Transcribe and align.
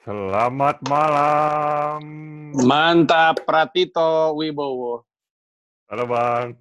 Selamat 0.00 0.80
malam. 0.88 2.00
Mantap, 2.64 3.44
Pratito 3.44 4.32
Wibowo. 4.32 5.04
Halo 5.92 6.04
Bang. 6.08 6.56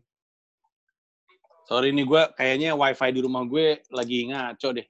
Sorry 1.64 1.96
nih 1.96 2.04
gue 2.04 2.24
kayaknya 2.36 2.76
wifi 2.76 3.16
di 3.16 3.22
rumah 3.24 3.48
gue 3.48 3.80
lagi 3.96 4.28
ngaco 4.28 4.76
deh. 4.76 4.84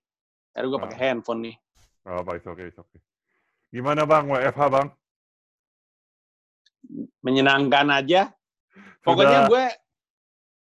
Akhirnya 0.50 0.66
gue 0.66 0.80
pakai 0.82 0.98
Ah. 0.98 1.02
handphone 1.14 1.42
nih. 1.46 1.56
Oh, 2.10 2.26
Pak, 2.26 2.42
oke, 2.42 2.64
oke. 2.74 2.98
Gimana 3.70 4.10
Bang, 4.10 4.26
WFH 4.26 4.62
Bang? 4.66 4.88
Menyenangkan 7.22 7.86
aja. 7.94 8.34
Pokoknya 9.06 9.46
Sudah- 9.46 9.50
gue 9.52 9.66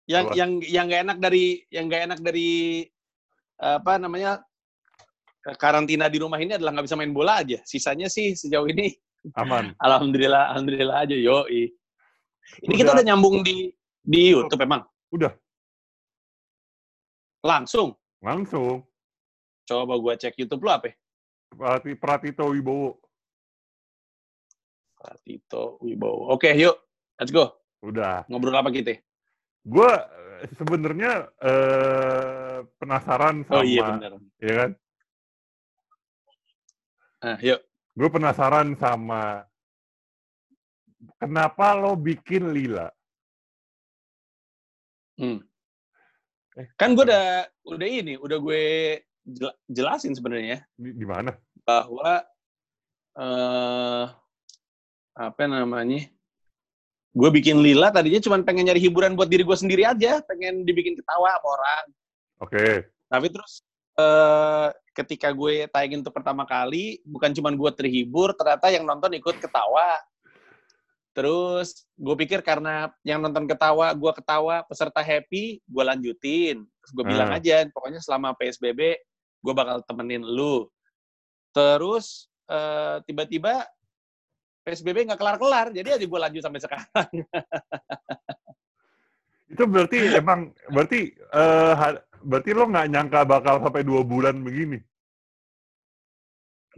yang 0.08 0.24
Apa? 0.26 0.34
yang 0.34 0.50
yang 0.66 0.84
gak 0.90 1.02
enak 1.06 1.18
dari 1.22 1.44
yang 1.70 1.86
gak 1.86 2.02
enak 2.10 2.18
dari 2.24 2.82
apa 3.54 4.02
namanya 4.02 4.42
karantina 5.56 6.10
di 6.12 6.18
rumah 6.20 6.36
ini 6.42 6.58
adalah 6.58 6.74
nggak 6.76 6.86
bisa 6.90 6.98
main 6.98 7.14
bola 7.14 7.40
aja. 7.40 7.62
Sisanya 7.64 8.10
sih 8.10 8.34
sejauh 8.36 8.68
ini 8.68 8.92
aman. 9.38 9.72
alhamdulillah 9.86 10.52
alhamdulillah 10.52 10.96
aja 11.06 11.16
yo. 11.16 11.46
Ini 11.48 12.74
kita 12.74 12.92
Udah. 12.92 13.00
udah 13.00 13.04
nyambung 13.04 13.40
di 13.44 13.72
di 14.00 14.32
YouTube 14.32 14.60
emang 14.64 14.84
Udah, 15.12 15.32
langsung. 17.44 17.96
langsung. 18.20 18.84
Coba 19.64 19.94
gue 20.00 20.14
cek 20.16 20.36
YouTube 20.36 20.64
lu 20.64 20.70
apa? 20.72 20.92
Prati, 21.48 21.92
Pratito 21.96 22.44
Wibowo. 22.48 22.96
Pratito 24.96 25.76
Wibowo. 25.84 26.32
Oke, 26.32 26.52
yuk. 26.56 26.76
Let's 27.20 27.32
go. 27.32 27.52
Udah. 27.84 28.24
Ngobrol 28.28 28.56
apa 28.56 28.72
kita? 28.72 28.96
Gue 29.64 29.90
sebenarnya 30.56 31.28
eh, 31.40 32.58
penasaran 32.80 33.44
sama, 33.44 33.60
Oh 33.60 33.64
iya 33.64 33.82
benar. 33.86 34.12
ya 34.40 34.52
kan? 34.56 34.70
Nah, 37.18 37.38
yuk. 37.42 37.60
Gue 37.98 38.08
penasaran 38.14 38.78
sama 38.78 39.42
kenapa 41.18 41.74
lo 41.74 41.98
bikin 41.98 42.54
Lila? 42.54 42.86
Hmm. 45.18 45.42
Eh, 46.54 46.66
Kan 46.78 46.94
gue 46.94 47.02
udah 47.02 47.42
udah 47.66 47.88
ini, 47.90 48.14
udah 48.14 48.38
gue 48.38 48.62
jela- 49.26 49.58
jelasin 49.66 50.14
sebenarnya 50.14 50.62
Di, 50.78 50.94
di 50.94 51.06
mana? 51.06 51.34
bahwa 51.66 52.22
eh 53.18 54.04
apa 55.18 55.42
namanya? 55.50 56.06
Gue 57.10 57.34
bikin 57.34 57.58
lila 57.58 57.90
tadinya 57.90 58.22
cuma 58.22 58.38
pengen 58.46 58.70
nyari 58.70 58.78
hiburan 58.78 59.18
buat 59.18 59.26
diri 59.26 59.42
gue 59.42 59.58
sendiri 59.58 59.82
aja, 59.82 60.22
pengen 60.22 60.62
dibikin 60.62 60.94
ketawa 60.94 61.34
sama 61.34 61.46
orang. 61.50 61.84
Oke. 62.46 62.66
Tapi 63.10 63.26
terus 63.34 63.66
eh 63.98 64.68
ketika 64.94 65.30
gue 65.30 65.70
tayangin 65.70 66.02
untuk 66.02 66.14
pertama 66.14 66.42
kali, 66.42 66.98
bukan 67.06 67.30
cuma 67.30 67.54
gue 67.54 67.70
terhibur, 67.70 68.34
ternyata 68.34 68.66
yang 68.70 68.82
nonton 68.82 69.14
ikut 69.14 69.38
ketawa. 69.38 69.94
Terus 71.14 71.86
gue 71.98 72.14
pikir 72.14 72.42
karena 72.46 72.90
yang 73.02 73.18
nonton 73.22 73.46
ketawa, 73.46 73.90
gue 73.94 74.12
ketawa, 74.14 74.62
peserta 74.66 75.02
happy, 75.02 75.58
gue 75.66 75.82
lanjutin. 75.82 76.62
Terus 76.62 76.92
gue 76.94 77.04
bilang 77.06 77.30
Ah. 77.30 77.38
aja, 77.38 77.66
pokoknya 77.70 77.98
selama 78.02 78.34
PSBB, 78.38 78.98
gue 79.42 79.54
bakal 79.54 79.82
temenin 79.86 80.22
lu. 80.22 80.66
Terus 81.54 82.26
eh, 82.50 82.98
tiba-tiba 83.06 83.66
PSBB 84.66 85.06
nggak 85.10 85.18
kelar-kelar, 85.20 85.70
jadi 85.74 85.98
aja 85.98 86.06
gue 86.06 86.20
lanjut 86.20 86.42
sampai 86.42 86.60
sekarang. 86.62 86.90
Itu 89.52 89.64
berarti 89.64 90.12
emang 90.12 90.52
berarti 90.68 91.16
ha- 91.72 92.04
berarti 92.22 92.50
lo 92.54 92.64
nggak 92.68 92.88
nyangka 92.90 93.20
bakal 93.24 93.62
sampai 93.62 93.82
dua 93.86 94.02
bulan 94.02 94.38
begini. 94.40 94.78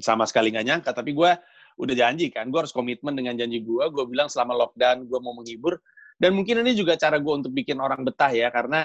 sama 0.00 0.24
sekali 0.24 0.48
nggak 0.48 0.64
nyangka 0.64 0.90
tapi 0.96 1.12
gue 1.12 1.28
udah 1.76 1.94
janji 1.96 2.32
kan 2.32 2.48
gue 2.48 2.56
harus 2.56 2.72
komitmen 2.72 3.12
dengan 3.12 3.36
janji 3.36 3.60
gue 3.60 3.84
gue 3.92 4.04
bilang 4.08 4.32
selama 4.32 4.56
lockdown 4.56 5.04
gue 5.04 5.18
mau 5.20 5.36
menghibur. 5.36 5.76
Dan 6.20 6.36
mungkin 6.36 6.60
ini 6.60 6.76
juga 6.76 7.00
cara 7.00 7.16
gue 7.16 7.32
untuk 7.32 7.52
bikin 7.52 7.80
orang 7.80 8.04
betah 8.04 8.28
ya 8.32 8.52
karena 8.52 8.84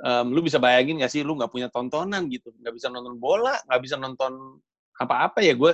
em, 0.00 0.26
lu 0.32 0.40
bisa 0.40 0.56
bayangin 0.56 1.00
gak 1.00 1.12
sih 1.12 1.20
lu 1.20 1.36
nggak 1.36 1.52
punya 1.52 1.68
tontonan 1.68 2.24
gitu 2.32 2.52
nggak 2.56 2.72
bisa 2.72 2.88
nonton 2.88 3.20
bola 3.20 3.56
nggak 3.68 3.80
bisa 3.84 3.96
nonton 4.00 4.60
apa-apa 4.96 5.44
ya 5.44 5.52
gue 5.56 5.72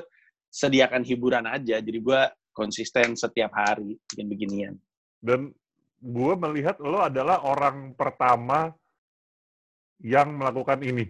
sediakan 0.50 1.06
hiburan 1.06 1.47
aja. 1.47 1.78
Jadi 1.78 1.99
gue 2.03 2.20
konsisten 2.50 3.15
setiap 3.15 3.54
hari 3.54 3.94
bikin 4.10 4.26
beginian. 4.26 4.75
Dan 5.22 5.54
gue 6.00 6.34
melihat 6.37 6.81
lo 6.82 7.06
adalah 7.06 7.47
orang 7.47 7.94
pertama 7.94 8.72
yang 10.00 10.37
melakukan 10.37 10.81
ini. 10.81 11.09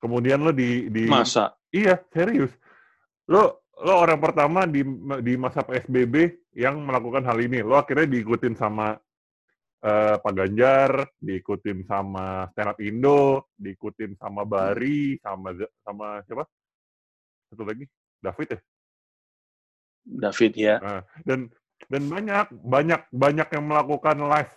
Kemudian 0.00 0.44
lo 0.44 0.52
di, 0.52 0.92
di 0.92 1.08
masa 1.08 1.56
iya 1.72 1.96
serius. 2.12 2.52
Lo 3.28 3.64
lo 3.76 3.92
orang 3.96 4.20
pertama 4.20 4.64
di 4.64 4.84
di 5.24 5.34
masa 5.36 5.64
PSBB 5.64 6.48
yang 6.56 6.80
melakukan 6.84 7.24
hal 7.24 7.38
ini. 7.40 7.60
Lo 7.64 7.76
akhirnya 7.76 8.08
diikutin 8.08 8.56
sama 8.56 8.96
eh, 9.84 10.16
Pak 10.20 10.32
Ganjar, 10.32 11.04
diikutin 11.20 11.84
sama 11.84 12.48
Stand 12.52 12.70
Up 12.72 12.78
Indo, 12.80 13.52
diikutin 13.56 14.16
sama 14.16 14.44
Bari, 14.48 15.20
sama 15.20 15.52
sama 15.84 16.20
siapa? 16.24 16.44
Satu 17.52 17.62
lagi, 17.64 17.84
David 18.20 18.48
ya. 18.56 18.60
David 20.06 20.52
ya 20.54 20.74
Nah, 20.78 21.02
dan 21.26 21.50
dan 21.90 22.02
banyak 22.06 22.46
banyak 22.62 23.00
banyak 23.10 23.48
yang 23.52 23.64
melakukan 23.66 24.16
live 24.22 24.54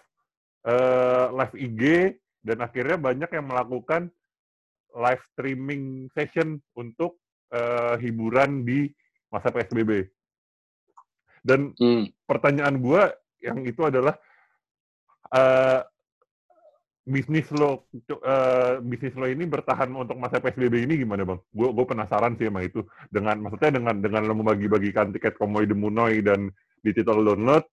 eh, 0.69 1.25
live 1.33 1.55
IG 1.57 1.81
dan 2.43 2.57
akhirnya 2.63 2.97
banyak 2.97 3.29
yang 3.29 3.45
melakukan 3.47 4.01
live 4.95 5.23
streaming 5.33 6.09
session 6.15 6.57
untuk 6.73 7.19
eh, 7.49 7.95
hiburan 8.01 8.61
di 8.65 8.89
masa 9.33 9.49
PSBB. 9.53 10.05
Dan 11.41 11.73
Hmm. 11.77 12.09
pertanyaan 12.29 12.77
gue 12.77 13.01
yang 13.41 13.63
itu 13.63 13.81
adalah 13.85 14.17
eh, 15.33 15.81
bisnis 17.09 17.49
lo 17.55 17.89
eh, 18.05 18.77
bisnis 18.85 19.17
lo 19.17 19.25
ini 19.25 19.49
bertahan 19.49 19.89
untuk 19.89 20.17
masa 20.21 20.37
PSBB 20.37 20.85
ini 20.85 21.01
gimana 21.01 21.25
bang? 21.25 21.39
Gue 21.49 21.69
gue 21.73 21.85
penasaran 21.85 22.37
sih 22.37 22.49
sama 22.49 22.61
itu. 22.61 22.85
Dengan 23.09 23.41
maksudnya 23.41 23.81
dengan 23.81 23.95
dengan 23.97 24.29
lo 24.29 24.33
membagi-bagikan 24.37 25.09
tiket 25.15 25.37
Komoy 25.41 25.65
Demunoi 25.65 26.21
dan 26.21 26.53
digital 26.85 27.21
download, 27.25 27.65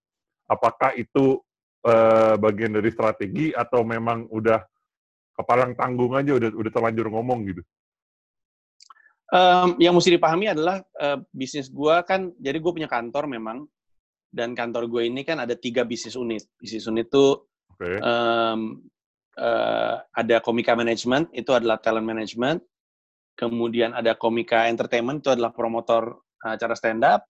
apakah 0.49 0.97
itu 0.97 1.41
eh, 1.87 2.35
bagian 2.37 2.75
dari 2.75 2.91
strategi 2.91 3.55
atau 3.55 3.87
memang 3.87 4.27
udah 4.29 4.59
kepalang 5.37 5.77
tanggung 5.77 6.17
aja 6.17 6.35
udah 6.35 6.51
udah 6.51 6.71
terlanjur 6.73 7.07
ngomong 7.13 7.41
gitu? 7.47 7.63
Em, 9.27 9.75
yang 9.83 9.95
mesti 9.99 10.15
dipahami 10.15 10.55
adalah 10.55 10.79
eh, 11.03 11.19
bisnis 11.35 11.67
gua 11.67 12.07
kan, 12.07 12.31
jadi 12.39 12.63
gue 12.63 12.73
punya 12.73 12.87
kantor 12.87 13.27
memang, 13.27 13.67
dan 14.31 14.55
kantor 14.55 14.87
gue 14.87 15.03
ini 15.11 15.27
kan 15.27 15.43
ada 15.43 15.59
tiga 15.59 15.83
bisnis 15.83 16.15
unit. 16.15 16.47
Bisnis 16.63 16.87
unit 16.87 17.11
itu 17.11 17.43
Oke. 17.75 17.99
em, 17.99 18.61
eh, 19.35 19.95
ada 19.99 20.37
Komika 20.39 20.79
Management, 20.79 21.35
itu 21.35 21.51
adalah 21.51 21.83
talent 21.83 22.07
management. 22.07 22.63
Kemudian 23.37 23.93
ada 23.93 24.15
Komika 24.15 24.71
Entertainment, 24.71 25.21
itu 25.21 25.29
adalah 25.35 25.51
promotor 25.53 26.23
acara 26.41 26.79
stand 26.79 27.03
up. 27.05 27.27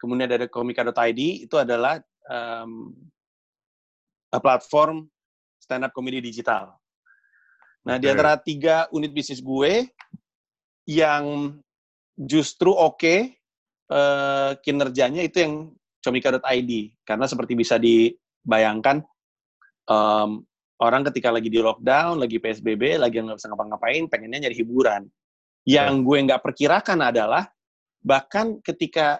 Kemudian 0.00 0.26
ada 0.26 0.48
Komika.id, 0.48 1.46
itu 1.46 1.56
adalah 1.56 2.00
a 2.26 2.66
platform 4.30 5.06
stand 5.60 5.86
up 5.86 5.92
comedy 5.94 6.22
digital. 6.22 6.74
Nah, 7.86 7.96
di 8.02 8.10
Oke. 8.10 8.12
antara 8.12 8.34
tiga 8.38 8.90
unit 8.90 9.14
bisnis 9.14 9.38
gue, 9.38 9.86
yang 10.86 11.54
justru 12.14 12.70
oke 12.70 13.14
eh, 13.90 14.50
kinerjanya 14.62 15.22
itu 15.26 15.42
yang 15.42 15.54
comika.id 16.00 16.72
karena 17.02 17.26
seperti 17.26 17.58
bisa 17.58 17.76
dibayangkan 17.82 19.02
em, 19.90 20.30
orang 20.78 21.02
ketika 21.10 21.34
lagi 21.34 21.50
di 21.50 21.58
lockdown, 21.58 22.22
lagi 22.22 22.38
PSBB, 22.38 23.02
lagi 23.02 23.18
nggak 23.18 23.42
bisa 23.42 23.50
ngapa-ngapain, 23.50 24.06
pengennya 24.06 24.46
nyari 24.46 24.56
hiburan. 24.56 25.02
Yang 25.66 25.92
gue 26.06 26.18
nggak 26.30 26.42
perkirakan 26.46 27.10
adalah 27.10 27.50
bahkan 28.06 28.62
ketika 28.62 29.18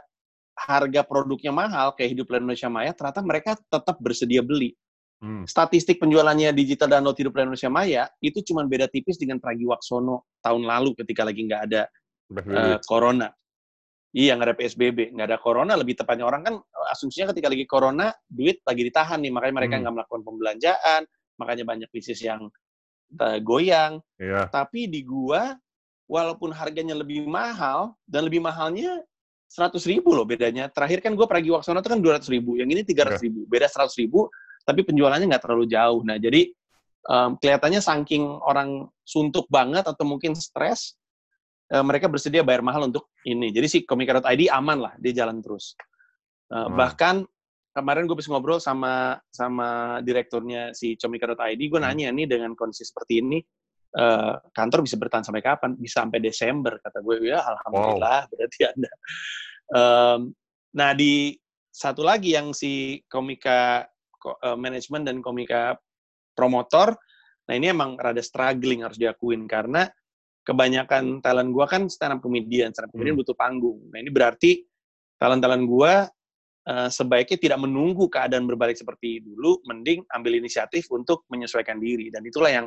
harga 0.55 1.03
produknya 1.03 1.51
mahal 1.51 1.91
kayak 1.99 2.15
Hidup 2.15 2.31
Indonesia 2.39 2.71
Maya, 2.71 2.95
ternyata 2.95 3.21
mereka 3.27 3.59
tetap 3.59 3.99
bersedia 3.99 4.47
beli 4.47 4.79
Hmm. 5.17 5.49
statistik 5.49 5.97
penjualannya 5.97 6.53
digital 6.53 6.93
download 6.93 7.17
hidup 7.17 7.41
Indonesia 7.41 7.73
Maya 7.73 8.05
itu 8.21 8.45
cuma 8.45 8.69
beda 8.69 8.85
tipis 8.85 9.17
dengan 9.17 9.41
Pragiwaksono 9.41 10.29
tahun 10.45 10.69
lalu 10.69 10.93
ketika 10.93 11.25
lagi 11.25 11.41
nggak 11.49 11.63
ada 11.73 11.83
eh, 12.37 12.79
corona. 12.85 13.33
Iya 14.13 14.37
nggak 14.37 14.49
ada 14.53 14.57
PSBB, 14.57 15.17
nggak 15.17 15.27
ada 15.33 15.39
corona. 15.41 15.73
Lebih 15.73 16.05
tepatnya 16.05 16.29
orang 16.29 16.45
kan 16.45 16.55
asumsinya 16.93 17.33
ketika 17.33 17.49
lagi 17.49 17.65
corona 17.65 18.13
duit 18.29 18.61
lagi 18.69 18.83
ditahan 18.85 19.21
nih, 19.25 19.33
makanya 19.33 19.55
mereka 19.57 19.75
Hmm. 19.77 19.83
nggak 19.89 19.95
melakukan 19.97 20.23
pembelanjaan, 20.25 21.01
makanya 21.41 21.65
banyak 21.65 21.89
bisnis 21.89 22.21
yang 22.21 22.53
eh, 23.17 23.39
goyang. 23.41 24.03
Iya. 24.21 24.53
Tapi 24.53 24.85
di 24.85 25.01
gua 25.01 25.57
walaupun 26.11 26.53
harganya 26.53 26.93
lebih 26.93 27.25
mahal 27.25 27.97
dan 28.05 28.29
lebih 28.29 28.45
mahalnya 28.45 29.01
seratus 29.47 29.87
ribu 29.87 30.13
loh 30.15 30.27
bedanya. 30.27 30.67
Terakhir 30.71 31.03
kan 31.03 31.15
gue 31.15 31.27
Pragiwaksono 31.27 31.79
itu 31.83 31.91
kan 31.91 32.01
dua 32.03 32.19
ratus 32.19 32.31
ribu, 32.31 32.59
yang 32.59 32.67
ini 32.67 32.83
tiga 32.83 33.07
ratus 33.07 33.23
ribu, 33.23 33.47
beda 33.47 33.71
seratus 33.71 33.95
ribu, 33.99 34.27
tapi 34.67 34.83
penjualannya 34.83 35.31
nggak 35.31 35.45
terlalu 35.47 35.71
jauh. 35.71 36.03
Nah 36.03 36.19
jadi 36.19 36.51
em, 37.07 37.31
kelihatannya 37.39 37.79
saking 37.79 38.27
orang 38.43 38.91
suntuk 39.07 39.47
banget 39.47 39.87
atau 39.87 40.03
mungkin 40.03 40.35
stres, 40.35 40.99
uh, 41.73 41.85
mereka 41.87 42.11
bersedia 42.11 42.43
bayar 42.43 42.63
mahal 42.63 42.91
untuk 42.91 43.11
ini. 43.27 43.51
Jadi 43.55 43.67
si 43.67 43.79
Komika.id 43.87 44.51
aman 44.51 44.79
lah, 44.83 44.93
dia 44.99 45.23
jalan 45.25 45.39
terus. 45.43 45.75
Uh, 46.51 46.67
hmm. 46.67 46.75
Bahkan 46.75 47.17
kemarin 47.75 48.05
gue 48.09 48.17
bisa 48.19 48.35
ngobrol 48.35 48.59
sama 48.63 49.19
sama 49.31 50.01
direkturnya 50.03 50.75
si 50.75 50.95
Comika.id, 50.99 51.59
gue 51.59 51.81
hmm. 51.81 51.87
nanya 51.87 52.11
nih 52.11 52.27
dengan 52.27 52.55
kondisi 52.59 52.87
seperti 52.87 53.23
ini, 53.23 53.39
uh, 53.99 54.39
kantor 54.55 54.87
bisa 54.87 54.99
bertahan 54.99 55.25
sampai 55.27 55.43
kapan? 55.43 55.75
Bisa 55.79 56.03
sampai 56.03 56.19
Desember, 56.23 56.79
kata 56.83 56.99
gue. 57.03 57.31
Ya, 57.31 57.43
alhamdulillah, 57.43 58.27
wow. 58.27 58.31
berarti 58.31 58.61
ada. 58.67 58.93
Um, 59.67 60.21
nah 60.77 60.95
di 60.95 61.35
satu 61.75 62.07
lagi 62.07 62.33
yang 62.39 62.55
si 62.55 63.03
komika 63.11 63.85
uh, 64.27 64.59
manajemen 64.59 65.07
dan 65.07 65.23
komika 65.23 65.79
promotor, 66.35 66.99
nah 67.47 67.55
ini 67.55 67.71
emang 67.71 67.95
rada 67.97 68.21
struggling 68.21 68.83
harus 68.83 68.99
diakuin 68.99 69.47
karena 69.47 69.87
kebanyakan 70.47 71.19
talent 71.23 71.51
gue 71.51 71.67
kan 71.67 71.83
stand 71.91 72.19
up 72.19 72.21
comedian, 72.23 72.71
stand 72.71 72.87
up 72.87 72.93
comedian 72.95 73.19
hmm. 73.19 73.23
butuh 73.27 73.37
panggung. 73.37 73.79
Nah 73.91 73.99
ini 73.99 74.11
berarti 74.15 74.63
talent-talent 75.19 75.65
gue 75.67 75.93
uh, 76.71 76.89
sebaiknya 76.93 77.39
tidak 77.41 77.59
menunggu 77.67 78.07
keadaan 78.07 78.47
berbalik 78.47 78.79
seperti 78.79 79.27
dulu, 79.27 79.59
mending 79.67 80.07
ambil 80.15 80.39
inisiatif 80.39 80.87
untuk 80.95 81.27
menyesuaikan 81.27 81.83
diri. 81.83 82.15
Dan 82.15 82.23
itulah 82.23 82.55
yang 82.55 82.67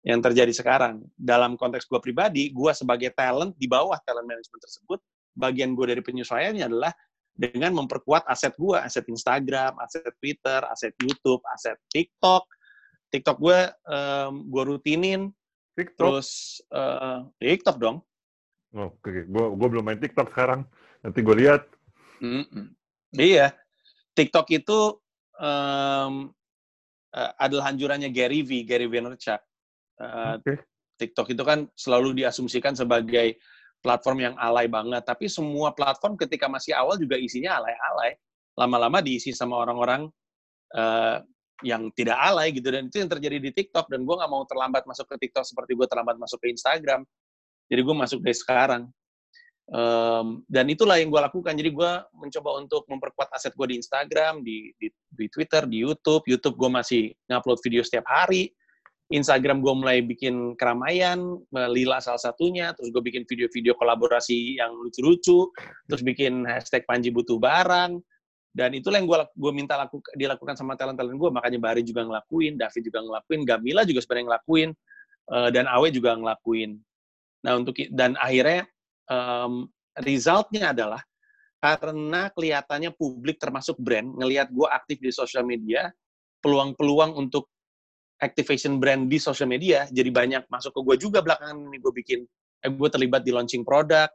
yang 0.00 0.24
terjadi 0.24 0.48
sekarang. 0.56 1.04
Dalam 1.12 1.60
konteks 1.60 1.84
gue 1.84 2.00
pribadi, 2.00 2.48
gue 2.56 2.72
sebagai 2.72 3.12
talent 3.12 3.52
di 3.60 3.68
bawah 3.68 4.00
talent 4.08 4.24
management 4.24 4.62
tersebut, 4.64 4.98
bagian 5.36 5.76
gue 5.76 5.92
dari 5.92 6.00
penyesuaiannya 6.00 6.64
adalah 6.64 6.92
dengan 7.40 7.72
memperkuat 7.72 8.28
aset 8.28 8.52
gue, 8.52 8.76
aset 8.76 9.08
Instagram, 9.08 9.72
aset 9.80 10.04
Twitter, 10.20 10.60
aset 10.68 10.92
YouTube, 11.00 11.40
aset 11.48 11.80
TikTok. 11.88 12.44
TikTok 13.08 13.40
gue 13.40 13.58
um, 13.88 14.44
gue 14.44 14.62
rutinin. 14.68 15.32
TikTok. 15.72 15.96
Terus 15.96 16.60
uh, 16.68 17.24
TikTok 17.40 17.80
dong. 17.80 18.04
Oh, 18.76 18.92
Oke, 18.92 19.08
okay. 19.08 19.20
gue 19.24 19.46
gue 19.56 19.68
belum 19.72 19.84
main 19.88 19.96
TikTok 19.96 20.28
sekarang. 20.36 20.68
Nanti 21.00 21.24
gue 21.24 21.36
lihat. 21.40 21.64
Mm 22.20 22.44
-mm. 22.44 22.66
Iya, 23.16 23.56
TikTok 24.12 24.46
itu 24.52 25.00
um, 25.40 26.30
uh, 27.16 27.32
adalah 27.40 27.72
anjurannya 27.72 28.12
Gary 28.12 28.44
V, 28.44 28.68
Gary 28.68 28.86
Vaynerchuk. 28.86 29.40
Uh, 29.96 30.36
okay. 30.38 30.60
TikTok 31.00 31.32
itu 31.32 31.42
kan 31.42 31.64
selalu 31.72 32.20
diasumsikan 32.20 32.76
sebagai 32.76 33.40
platform 33.80 34.18
yang 34.30 34.34
alay 34.36 34.68
banget. 34.68 35.02
Tapi 35.04 35.26
semua 35.26 35.72
platform 35.72 36.16
ketika 36.20 36.46
masih 36.46 36.76
awal 36.76 37.00
juga 37.00 37.16
isinya 37.16 37.60
alay-alay. 37.60 38.16
Lama-lama 38.56 39.00
diisi 39.00 39.32
sama 39.32 39.56
orang-orang 39.60 40.08
uh, 40.76 41.18
yang 41.64 41.88
tidak 41.96 42.16
alay 42.20 42.52
gitu. 42.52 42.68
Dan 42.68 42.92
itu 42.92 43.00
yang 43.00 43.10
terjadi 43.10 43.36
di 43.40 43.50
TikTok. 43.50 43.88
Dan 43.88 44.04
gue 44.04 44.14
nggak 44.14 44.30
mau 44.30 44.44
terlambat 44.44 44.84
masuk 44.84 45.08
ke 45.16 45.28
TikTok 45.28 45.44
seperti 45.48 45.72
gue 45.74 45.86
terlambat 45.88 46.16
masuk 46.20 46.38
ke 46.44 46.52
Instagram. 46.52 47.02
Jadi 47.72 47.80
gue 47.80 47.96
masuk 47.96 48.18
dari 48.20 48.36
sekarang. 48.36 48.82
Um, 49.70 50.42
dan 50.50 50.66
itulah 50.66 51.00
yang 51.00 51.08
gue 51.08 51.20
lakukan. 51.20 51.56
Jadi 51.56 51.70
gue 51.72 51.92
mencoba 52.12 52.50
untuk 52.60 52.84
memperkuat 52.90 53.32
aset 53.32 53.56
gue 53.56 53.66
di 53.70 53.76
Instagram, 53.80 54.44
di, 54.44 54.74
di, 54.76 54.92
di 54.92 55.26
Twitter, 55.32 55.64
di 55.64 55.80
YouTube. 55.80 56.26
YouTube 56.28 56.56
gue 56.60 56.70
masih 56.70 57.02
ngupload 57.32 57.58
video 57.64 57.80
setiap 57.80 58.04
hari 58.04 58.52
Instagram 59.10 59.58
gue 59.58 59.74
mulai 59.74 59.98
bikin 60.06 60.54
keramaian, 60.54 61.18
Lila 61.50 61.98
salah 61.98 62.22
satunya, 62.22 62.70
terus 62.78 62.94
gue 62.94 63.02
bikin 63.02 63.26
video-video 63.26 63.74
kolaborasi 63.74 64.62
yang 64.62 64.70
lucu-lucu, 64.78 65.50
terus 65.90 66.02
bikin 66.06 66.46
hashtag 66.46 66.86
Panji 66.86 67.10
butuh 67.10 67.34
barang, 67.42 67.98
dan 68.54 68.70
itulah 68.74 69.02
yang 69.02 69.10
gue 69.10 69.18
gue 69.34 69.52
minta 69.54 69.74
laku, 69.78 69.98
dilakukan 70.14 70.54
sama 70.54 70.74
talent-talent 70.78 71.18
gue, 71.18 71.30
makanya 71.30 71.58
Bari 71.58 71.82
juga 71.82 72.06
ngelakuin, 72.06 72.54
David 72.54 72.82
juga 72.86 73.00
ngelakuin, 73.02 73.40
Gamila 73.46 73.82
juga 73.82 74.00
sebenarnya 74.02 74.26
ngelakuin, 74.30 74.70
uh, 75.34 75.48
dan 75.50 75.64
Awe 75.70 75.88
juga 75.90 76.10
ngelakuin. 76.18 76.70
Nah 77.46 77.52
untuk 77.58 77.74
dan 77.94 78.18
akhirnya 78.18 78.66
um, 79.10 79.66
resultnya 80.02 80.70
adalah 80.70 81.02
karena 81.58 82.30
kelihatannya 82.32 82.90
publik 82.94 83.36
termasuk 83.42 83.74
brand 83.78 84.16
ngelihat 84.16 84.50
gue 84.50 84.66
aktif 84.70 84.98
di 84.98 85.10
sosial 85.14 85.46
media, 85.46 85.90
peluang-peluang 86.42 87.14
untuk 87.14 87.50
activation 88.20 88.76
brand 88.76 89.08
di 89.08 89.16
sosial 89.16 89.48
media 89.48 89.88
jadi 89.88 90.08
banyak 90.12 90.42
masuk 90.52 90.76
ke 90.76 90.80
gue 90.84 90.96
juga 91.08 91.18
belakangan 91.24 91.56
ini 91.56 91.78
gue 91.80 91.92
bikin 91.92 92.20
eh, 92.64 92.70
gue 92.70 92.88
terlibat 92.92 93.24
di 93.24 93.32
launching 93.32 93.64
produk 93.64 94.08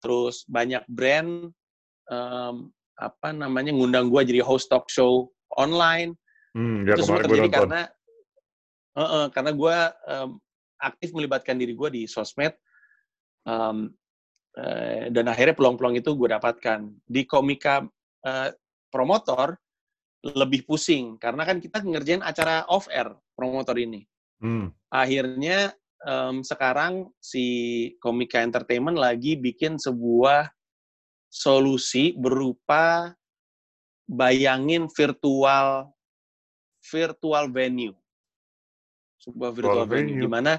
terus 0.00 0.44
banyak 0.48 0.84
brand 0.88 1.52
um, 2.12 2.68
apa 2.94 3.34
namanya 3.34 3.74
ngundang 3.74 4.06
gue 4.10 4.22
jadi 4.22 4.40
host 4.44 4.70
talk 4.70 4.86
show 4.86 5.30
online. 5.58 6.14
Hmm, 6.54 6.86
ya, 6.86 6.94
itu 6.94 7.10
semua 7.10 7.26
terjadi 7.26 7.50
karena 7.50 7.82
uh, 8.94 9.02
uh, 9.02 9.24
karena 9.34 9.50
gue 9.50 9.76
um, 10.06 10.28
aktif 10.78 11.10
melibatkan 11.10 11.58
diri 11.58 11.74
gue 11.74 11.88
di 11.90 12.02
sosmed 12.06 12.54
um, 13.46 13.90
uh, 14.54 15.10
dan 15.10 15.24
akhirnya 15.26 15.58
peluang-peluang 15.58 15.98
itu 15.98 16.14
gue 16.14 16.28
dapatkan. 16.30 16.80
Di 17.02 17.26
komika 17.26 17.82
uh, 18.22 18.48
promotor 18.94 19.58
lebih 20.24 20.64
pusing 20.64 21.20
karena 21.20 21.44
kan 21.44 21.60
kita 21.60 21.84
ngerjain 21.84 22.24
acara 22.24 22.64
off 22.72 22.88
air 22.88 23.12
promotor 23.36 23.76
ini. 23.76 24.08
Hmm. 24.40 24.72
Akhirnya 24.88 25.76
um, 26.08 26.40
sekarang 26.40 27.12
si 27.20 27.44
Komika 28.00 28.40
Entertainment 28.40 28.96
lagi 28.96 29.36
bikin 29.36 29.76
sebuah 29.76 30.48
solusi 31.28 32.16
berupa 32.16 33.12
bayangin 34.08 34.88
virtual 34.88 35.92
virtual 36.88 37.44
venue. 37.52 37.96
Sebuah 39.20 39.52
virtual 39.52 39.84
venue, 39.88 40.16
venue 40.16 40.24
di 40.24 40.28
mana 40.28 40.52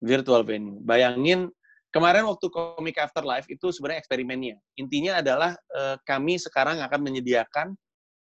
virtual 0.00 0.44
venue. 0.48 0.80
Bayangin 0.80 1.48
kemarin 1.92 2.24
waktu 2.24 2.48
Komika 2.48 3.04
Afterlife 3.04 3.48
itu 3.52 3.68
sebenarnya 3.68 4.00
eksperimennya. 4.00 4.56
Intinya 4.80 5.20
adalah 5.20 5.52
uh, 5.76 5.96
kami 6.08 6.40
sekarang 6.40 6.80
akan 6.80 7.00
menyediakan 7.04 7.76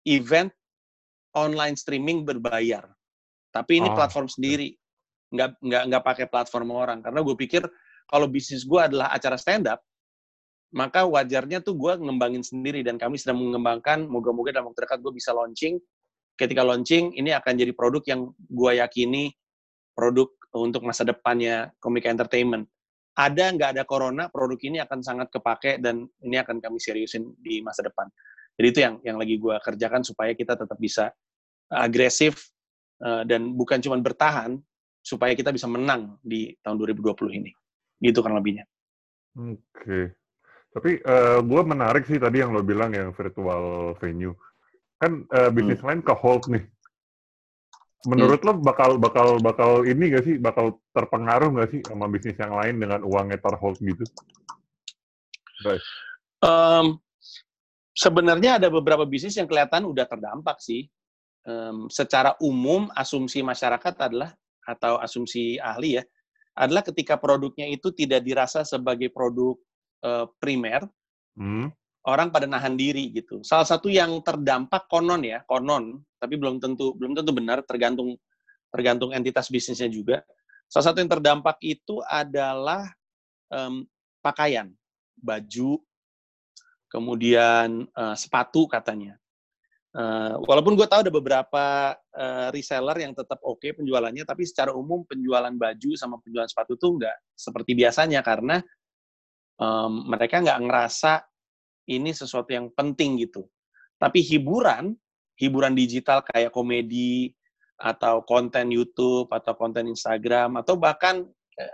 event 0.08 0.54
online 1.36 1.76
streaming 1.76 2.24
berbayar. 2.24 2.88
Tapi 3.50 3.82
ini 3.82 3.90
oh. 3.90 3.96
platform 3.98 4.30
sendiri, 4.30 4.74
nggak 5.34 5.58
nggak 5.62 5.84
nggak 5.90 6.04
pakai 6.06 6.26
platform 6.30 6.70
orang. 6.74 7.00
Karena 7.02 7.20
gue 7.26 7.36
pikir 7.36 7.64
kalau 8.10 8.30
bisnis 8.30 8.66
gue 8.66 8.80
adalah 8.82 9.14
acara 9.14 9.38
stand 9.38 9.70
up, 9.70 9.82
maka 10.74 11.06
wajarnya 11.06 11.66
tuh 11.66 11.74
gue 11.78 11.94
ngembangin 11.98 12.46
sendiri 12.46 12.86
dan 12.86 13.02
kami 13.02 13.18
sedang 13.18 13.42
mengembangkan. 13.42 14.06
Moga-moga 14.06 14.54
dalam 14.54 14.70
waktu 14.70 14.86
dekat 14.86 15.00
gue 15.02 15.14
bisa 15.14 15.34
launching. 15.34 15.82
Ketika 16.40 16.64
launching, 16.64 17.12
ini 17.20 17.36
akan 17.36 17.54
jadi 17.58 17.74
produk 17.76 18.04
yang 18.08 18.32
gue 18.38 18.72
yakini 18.80 19.34
produk 19.98 20.32
untuk 20.56 20.88
masa 20.88 21.04
depannya 21.04 21.76
Komika 21.84 22.08
Entertainment. 22.08 22.64
Ada 23.20 23.52
nggak 23.52 23.70
ada 23.76 23.84
corona, 23.84 24.32
produk 24.32 24.56
ini 24.64 24.80
akan 24.80 25.04
sangat 25.04 25.28
kepake 25.28 25.84
dan 25.84 26.08
ini 26.24 26.40
akan 26.40 26.64
kami 26.64 26.80
seriusin 26.80 27.36
di 27.36 27.60
masa 27.60 27.84
depan. 27.84 28.08
Jadi 28.60 28.68
itu 28.76 28.80
yang 28.84 28.96
yang 29.08 29.16
lagi 29.16 29.40
gue 29.40 29.56
kerjakan 29.64 30.04
supaya 30.04 30.36
kita 30.36 30.60
tetap 30.60 30.76
bisa 30.76 31.16
agresif 31.72 32.52
uh, 33.00 33.24
dan 33.24 33.56
bukan 33.56 33.80
cuma 33.80 33.96
bertahan 34.04 34.60
supaya 35.00 35.32
kita 35.32 35.56
bisa 35.56 35.64
menang 35.64 36.20
di 36.20 36.52
tahun 36.60 36.76
2020 36.76 37.40
ini. 37.40 37.56
Gitu 38.04 38.20
kan 38.20 38.36
lebihnya. 38.36 38.68
Oke. 39.40 39.56
Okay. 39.72 40.06
Tapi 40.70 40.92
uh, 41.02 41.40
eh, 41.40 41.40
gue 41.42 41.62
menarik 41.66 42.04
sih 42.06 42.22
tadi 42.22 42.44
yang 42.44 42.54
lo 42.54 42.62
bilang 42.62 42.94
yang 42.94 43.16
virtual 43.16 43.96
venue. 43.98 44.36
Kan 45.00 45.24
uh, 45.32 45.50
bisnis 45.50 45.80
hmm. 45.80 45.88
lain 45.88 46.02
ke 46.04 46.14
hold 46.14 46.46
nih. 46.52 46.68
Menurut 48.12 48.44
hmm. 48.44 48.48
lo 48.48 48.54
bakal 48.60 48.92
bakal 49.00 49.28
bakal 49.40 49.72
ini 49.88 50.12
gak 50.12 50.28
sih 50.28 50.36
bakal 50.36 50.84
terpengaruh 50.92 51.52
gak 51.64 51.70
sih 51.72 51.82
sama 51.88 52.12
bisnis 52.12 52.36
yang 52.36 52.54
lain 52.54 52.76
dengan 52.76 53.02
uangnya 53.08 53.40
terhold 53.40 53.80
gitu? 53.80 54.04
Guys. 55.64 55.84
Um, 56.44 57.00
sebenarnya 58.00 58.64
ada 58.64 58.72
beberapa 58.72 59.04
bisnis 59.04 59.36
yang 59.36 59.52
kelihatan 59.52 59.84
udah 59.84 60.08
terdampak 60.08 60.64
sih. 60.64 60.88
Um, 61.44 61.88
secara 61.88 62.36
umum 62.44 62.92
asumsi 62.96 63.40
masyarakat 63.44 63.96
adalah 64.00 64.36
atau 64.68 65.00
asumsi 65.00 65.56
ahli 65.58 65.98
ya 65.98 66.04
adalah 66.60 66.84
ketika 66.84 67.16
produknya 67.16 67.72
itu 67.72 67.96
tidak 67.96 68.20
dirasa 68.28 68.68
sebagai 68.68 69.08
produk 69.16 69.56
uh, 70.04 70.28
primer, 70.44 70.84
hmm. 71.40 71.72
orang 72.04 72.36
pada 72.36 72.44
nahan 72.52 72.76
diri 72.76 73.16
gitu. 73.16 73.40
Salah 73.48 73.64
satu 73.64 73.88
yang 73.88 74.20
terdampak 74.20 74.92
konon 74.92 75.24
ya, 75.24 75.40
konon, 75.48 76.04
tapi 76.20 76.36
belum 76.36 76.60
tentu 76.60 76.92
belum 77.00 77.16
tentu 77.16 77.32
benar, 77.32 77.64
tergantung 77.64 78.20
tergantung 78.76 79.16
entitas 79.16 79.48
bisnisnya 79.48 79.88
juga. 79.88 80.20
Salah 80.68 80.92
satu 80.92 81.00
yang 81.00 81.10
terdampak 81.10 81.58
itu 81.64 82.04
adalah 82.04 82.92
um, 83.56 83.88
pakaian, 84.20 84.68
baju, 85.16 85.80
kemudian 86.90 87.86
uh, 87.94 88.18
sepatu 88.18 88.66
katanya. 88.66 89.16
Uh, 89.90 90.38
walaupun 90.46 90.78
gue 90.78 90.86
tahu 90.86 91.02
ada 91.02 91.10
beberapa 91.10 91.98
uh, 91.98 92.54
reseller 92.54 92.94
yang 93.02 93.18
tetap 93.18 93.42
oke 93.42 93.58
okay 93.58 93.74
penjualannya, 93.74 94.22
tapi 94.26 94.46
secara 94.46 94.74
umum 94.74 95.02
penjualan 95.06 95.50
baju 95.50 95.92
sama 95.98 96.22
penjualan 96.22 96.50
sepatu 96.50 96.78
tuh 96.78 97.02
nggak 97.02 97.18
seperti 97.34 97.74
biasanya 97.74 98.22
karena 98.22 98.62
um, 99.58 100.06
mereka 100.10 100.46
nggak 100.46 100.62
ngerasa 100.62 101.26
ini 101.90 102.14
sesuatu 102.14 102.54
yang 102.54 102.70
penting 102.70 103.18
gitu. 103.26 103.50
Tapi 103.98 104.22
hiburan, 104.22 104.94
hiburan 105.42 105.74
digital 105.74 106.22
kayak 106.22 106.54
komedi 106.54 107.34
atau 107.80 108.22
konten 108.28 108.70
YouTube 108.70 109.32
atau 109.34 109.58
konten 109.58 109.90
Instagram 109.90 110.62
atau 110.62 110.78
bahkan 110.78 111.26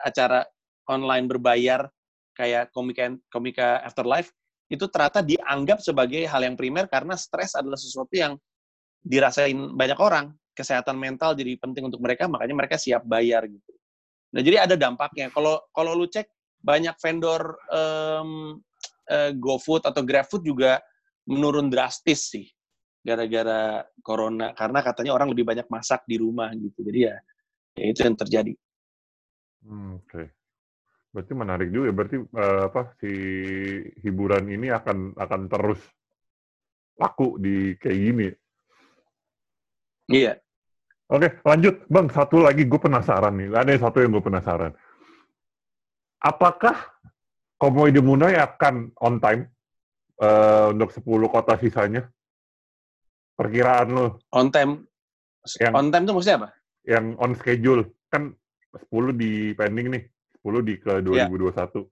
acara 0.06 0.46
online 0.88 1.26
berbayar 1.28 1.90
kayak 2.38 2.70
Komika 2.72 3.12
Komika 3.30 3.82
Afterlife 3.82 4.32
itu 4.66 4.86
ternyata 4.90 5.22
dianggap 5.22 5.82
sebagai 5.82 6.26
hal 6.26 6.42
yang 6.42 6.58
primer 6.58 6.90
karena 6.90 7.14
stres 7.14 7.54
adalah 7.54 7.78
sesuatu 7.78 8.12
yang 8.14 8.34
dirasain 9.06 9.74
banyak 9.74 10.00
orang. 10.02 10.34
Kesehatan 10.56 10.96
mental 10.96 11.36
jadi 11.36 11.60
penting 11.60 11.92
untuk 11.92 12.00
mereka, 12.00 12.32
makanya 12.32 12.56
mereka 12.56 12.80
siap 12.80 13.04
bayar 13.04 13.44
gitu. 13.44 13.76
Nah, 14.32 14.40
jadi 14.40 14.64
ada 14.64 14.80
dampaknya. 14.80 15.28
Kalau 15.28 15.60
kalau 15.76 15.92
lu 15.92 16.08
cek 16.08 16.32
banyak 16.64 16.96
vendor 16.98 17.60
um, 17.70 18.64
uh, 19.12 19.32
GoFood 19.36 19.84
atau 19.84 20.02
GrabFood 20.02 20.48
juga 20.48 20.80
menurun 21.28 21.68
drastis 21.68 22.32
sih 22.32 22.48
gara-gara 23.06 23.86
corona 24.02 24.50
karena 24.58 24.82
katanya 24.82 25.14
orang 25.14 25.30
lebih 25.30 25.46
banyak 25.46 25.68
masak 25.70 26.02
di 26.10 26.18
rumah 26.18 26.50
gitu. 26.58 26.82
Jadi 26.82 27.00
ya, 27.06 27.16
ya 27.78 27.86
itu 27.94 28.00
yang 28.02 28.18
terjadi. 28.18 28.54
Hmm, 29.62 30.02
Oke. 30.02 30.10
Okay. 30.10 30.28
Berarti 31.16 31.32
menarik 31.32 31.70
juga. 31.72 31.96
Berarti 31.96 32.20
uh, 32.20 32.68
apa 32.68 32.92
si 33.00 33.12
hiburan 34.04 34.52
ini 34.52 34.68
akan 34.68 35.16
akan 35.16 35.42
terus 35.48 35.80
laku 37.00 37.40
di 37.40 37.80
kayak 37.80 38.00
gini. 38.04 38.28
Iya. 40.12 40.36
Oke, 41.08 41.40
lanjut. 41.48 41.88
Bang, 41.88 42.12
satu 42.12 42.44
lagi 42.44 42.68
gue 42.68 42.82
penasaran 42.82 43.32
nih. 43.40 43.48
Ada 43.56 43.88
satu 43.88 44.04
yang 44.04 44.12
gue 44.12 44.26
penasaran. 44.26 44.76
Apakah 46.20 46.76
Komoy 47.56 47.96
de 47.96 48.04
Munai 48.04 48.36
akan 48.36 48.92
on 49.00 49.22
time 49.24 49.48
uh, 50.20 50.76
untuk 50.76 50.92
10 50.92 51.06
kota 51.32 51.56
sisanya? 51.62 52.04
Perkiraan 53.40 53.88
lo? 53.96 54.08
On 54.36 54.52
time? 54.52 54.84
Yang, 55.62 55.74
on 55.78 55.88
time 55.94 56.04
itu 56.04 56.12
maksudnya 56.12 56.38
apa? 56.44 56.50
Yang 56.84 57.06
on 57.22 57.32
schedule. 57.38 57.82
Kan 58.12 58.34
10 58.76 59.16
di 59.16 59.54
pending 59.54 59.88
nih. 59.94 60.04
10 60.46 60.62
di 60.62 60.76
ke 60.78 61.02
2021. 61.02 61.02
Yeah. 61.02 61.90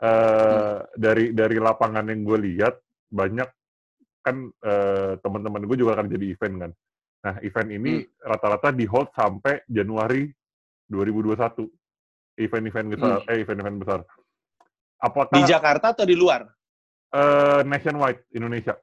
Uh, 0.00 0.06
hmm. 0.06 0.78
dari 0.96 1.26
dari 1.36 1.60
lapangan 1.60 2.08
yang 2.08 2.24
gue 2.24 2.38
lihat 2.40 2.78
banyak 3.12 3.50
kan 4.24 4.48
uh, 4.64 5.18
teman-teman 5.20 5.68
gue 5.68 5.76
juga 5.76 6.00
akan 6.00 6.08
jadi 6.08 6.26
event 6.32 6.56
kan 6.56 6.72
Nah, 7.20 7.36
event 7.44 7.68
ini 7.68 7.92
hmm. 8.00 8.24
rata-rata 8.24 8.72
di 8.72 8.88
hold 8.88 9.12
sampai 9.12 9.60
Januari 9.68 10.28
2021. 10.88 11.68
Event-event 12.40 12.88
besar, 12.96 13.20
hmm. 13.20 13.28
eh 13.28 13.38
event-event 13.44 13.78
besar. 13.84 14.00
Apakah 15.00 15.36
di 15.36 15.44
Jakarta 15.44 15.92
atau 15.92 16.08
di 16.08 16.16
luar? 16.16 16.48
Uh, 17.12 17.60
nationwide 17.68 18.24
Indonesia. 18.32 18.80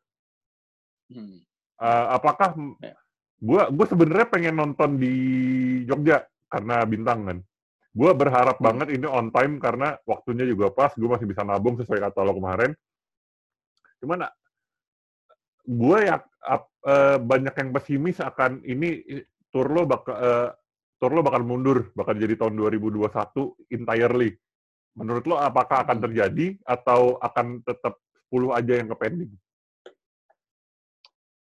Hmm. 1.09 1.41
Uh, 1.77 2.05
apakah 2.13 2.53
ya. 2.81 2.93
gue 3.37 3.61
gue 3.73 3.85
sebenarnya 3.89 4.27
pengen 4.29 4.55
nonton 4.57 4.97
di 5.01 5.15
Jogja 5.89 6.21
karena 6.45 6.85
bintang 6.85 7.19
kan. 7.25 7.37
Gue 7.97 8.11
berharap 8.13 8.61
hmm. 8.61 8.65
banget 8.65 8.87
ini 8.93 9.09
on 9.09 9.33
time 9.33 9.57
karena 9.57 9.97
waktunya 10.05 10.45
juga 10.45 10.69
pas. 10.69 10.93
Gue 10.93 11.09
masih 11.09 11.25
bisa 11.25 11.41
nabung 11.41 11.73
sesuai 11.81 11.97
kata 11.97 12.21
lo 12.21 12.37
kemarin. 12.37 12.77
Cuman 13.97 14.29
gue 15.67 15.99
ya 16.05 16.21
uh, 16.21 17.17
banyak 17.17 17.55
yang 17.57 17.69
pesimis 17.73 18.21
akan 18.21 18.61
ini 18.61 19.01
tour 19.49 19.73
lo 19.73 19.89
bakal 19.89 20.13
uh, 20.13 20.49
tour 21.01 21.11
lo 21.17 21.25
bakal 21.25 21.41
mundur, 21.41 21.89
bakal 21.97 22.13
jadi 22.13 22.37
tahun 22.37 22.53
2021 22.53 23.09
entirely. 23.73 24.37
Menurut 24.93 25.25
lo 25.25 25.41
apakah 25.41 25.89
akan 25.89 25.97
terjadi 25.97 26.53
atau 26.69 27.17
akan 27.17 27.65
tetap 27.65 27.97
10 28.29 28.53
aja 28.53 28.73
yang 28.77 28.89
ke 28.93 28.97
pending? 28.97 29.31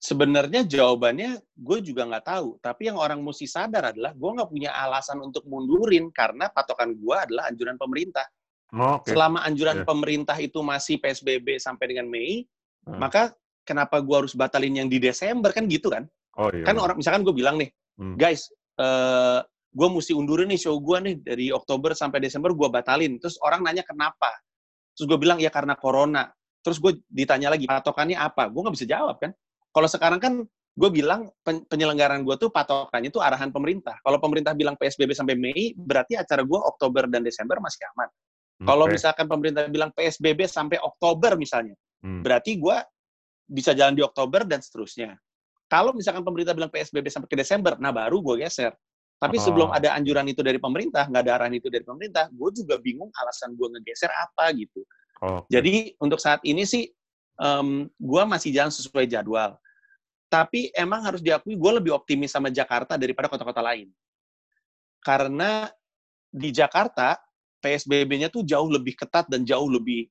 Sebenarnya 0.02 0.66
jawabannya 0.66 1.38
gue 1.54 1.78
juga 1.86 2.10
nggak 2.10 2.26
tahu. 2.26 2.58
Tapi 2.58 2.90
yang 2.90 2.98
orang 2.98 3.22
mesti 3.22 3.46
sadar 3.46 3.94
adalah 3.94 4.18
gue 4.18 4.30
nggak 4.34 4.50
punya 4.50 4.74
alasan 4.74 5.22
untuk 5.22 5.46
mundurin 5.46 6.10
karena 6.10 6.50
patokan 6.50 6.98
gue 6.98 7.16
adalah 7.16 7.54
anjuran 7.54 7.78
pemerintah. 7.78 8.26
Oh, 8.74 8.98
okay. 8.98 9.14
Selama 9.14 9.46
anjuran 9.46 9.84
yeah. 9.84 9.88
pemerintah 9.88 10.38
itu 10.42 10.58
masih 10.66 10.98
PSBB 10.98 11.62
sampai 11.62 11.94
dengan 11.94 12.10
Mei, 12.10 12.42
hmm. 12.90 12.98
maka 12.98 13.36
kenapa 13.62 14.02
gue 14.02 14.16
harus 14.26 14.34
batalin 14.34 14.82
yang 14.82 14.90
di 14.90 14.98
Desember 14.98 15.54
kan 15.54 15.70
gitu 15.70 15.94
kan? 15.94 16.10
Oh 16.42 16.50
iya. 16.50 16.66
Kan 16.66 16.82
orang 16.82 16.98
misalkan 16.98 17.22
gue 17.22 17.36
bilang 17.36 17.62
nih, 17.62 17.70
hmm. 18.02 18.18
guys, 18.18 18.50
uh, 18.82 19.46
gue 19.70 19.88
mesti 19.88 20.18
undurin 20.18 20.50
nih 20.50 20.66
show 20.66 20.82
gue 20.82 20.98
nih 20.98 21.16
dari 21.22 21.46
Oktober 21.54 21.94
sampai 21.94 22.24
Desember 22.24 22.58
gue 22.58 22.68
batalin. 22.74 23.22
Terus 23.22 23.38
orang 23.46 23.62
nanya 23.64 23.86
kenapa? 23.86 24.34
Terus 24.98 25.06
gue 25.08 25.20
bilang 25.20 25.38
ya 25.38 25.54
karena 25.54 25.78
corona. 25.78 26.26
Terus 26.66 26.82
gue 26.82 27.06
ditanya 27.06 27.54
lagi 27.54 27.70
patokannya 27.70 28.18
apa? 28.18 28.50
Gue 28.50 28.62
nggak 28.66 28.76
bisa 28.82 28.88
jawab 28.88 29.22
kan? 29.22 29.32
Kalau 29.72 29.88
sekarang 29.88 30.20
kan 30.20 30.34
gue 30.72 30.90
bilang 30.92 31.28
penyelenggaraan 31.44 32.24
gue 32.24 32.36
tuh 32.40 32.48
patokannya 32.48 33.12
tuh 33.12 33.20
arahan 33.20 33.52
pemerintah. 33.52 34.00
Kalau 34.04 34.18
pemerintah 34.24 34.56
bilang 34.56 34.80
PSBB 34.80 35.12
sampai 35.12 35.36
Mei, 35.36 35.76
berarti 35.76 36.16
acara 36.16 36.48
gue 36.48 36.60
Oktober 36.60 37.12
dan 37.12 37.24
Desember 37.28 37.60
masih 37.60 37.84
aman. 37.96 38.08
Okay. 38.08 38.68
Kalau 38.72 38.86
misalkan 38.88 39.26
pemerintah 39.28 39.68
bilang 39.68 39.92
PSBB 39.92 40.48
sampai 40.48 40.80
Oktober 40.80 41.36
misalnya, 41.36 41.76
hmm. 42.06 42.24
berarti 42.24 42.56
gue 42.56 42.78
bisa 43.52 43.76
jalan 43.76 44.00
di 44.00 44.04
Oktober 44.06 44.48
dan 44.48 44.64
seterusnya. 44.64 45.20
Kalau 45.68 45.92
misalkan 45.92 46.24
pemerintah 46.24 46.56
bilang 46.56 46.72
PSBB 46.72 47.08
sampai 47.12 47.28
ke 47.32 47.38
Desember, 47.40 47.76
nah 47.80 47.92
baru 47.92 48.20
gue 48.24 48.44
geser. 48.44 48.72
Tapi 49.22 49.38
oh. 49.38 49.44
sebelum 49.44 49.70
ada 49.76 49.94
anjuran 49.96 50.26
itu 50.28 50.40
dari 50.40 50.58
pemerintah, 50.58 51.06
nggak 51.08 51.24
ada 51.28 51.32
arahan 51.40 51.56
itu 51.56 51.68
dari 51.68 51.84
pemerintah, 51.84 52.32
gue 52.32 52.50
juga 52.56 52.80
bingung 52.80 53.12
alasan 53.12 53.54
gue 53.60 53.68
ngegeser 53.76 54.12
apa 54.12 54.56
gitu. 54.56 54.82
Oh. 55.22 55.44
Jadi 55.52 55.94
untuk 56.02 56.18
saat 56.18 56.42
ini 56.42 56.66
sih, 56.66 56.90
um, 57.42 57.90
gue 57.90 58.24
masih 58.30 58.54
jalan 58.54 58.70
sesuai 58.70 59.10
jadwal. 59.10 59.58
Tapi 60.32 60.72
emang 60.78 61.04
harus 61.04 61.20
diakui 61.20 61.58
gue 61.58 61.72
lebih 61.82 61.92
optimis 61.92 62.32
sama 62.32 62.48
Jakarta 62.54 62.96
daripada 62.96 63.28
kota-kota 63.28 63.60
lain. 63.60 63.92
Karena 65.02 65.68
di 66.32 66.54
Jakarta, 66.54 67.20
PSBB-nya 67.60 68.32
tuh 68.32 68.46
jauh 68.48 68.70
lebih 68.70 68.96
ketat 68.96 69.28
dan 69.28 69.44
jauh 69.44 69.68
lebih 69.68 70.08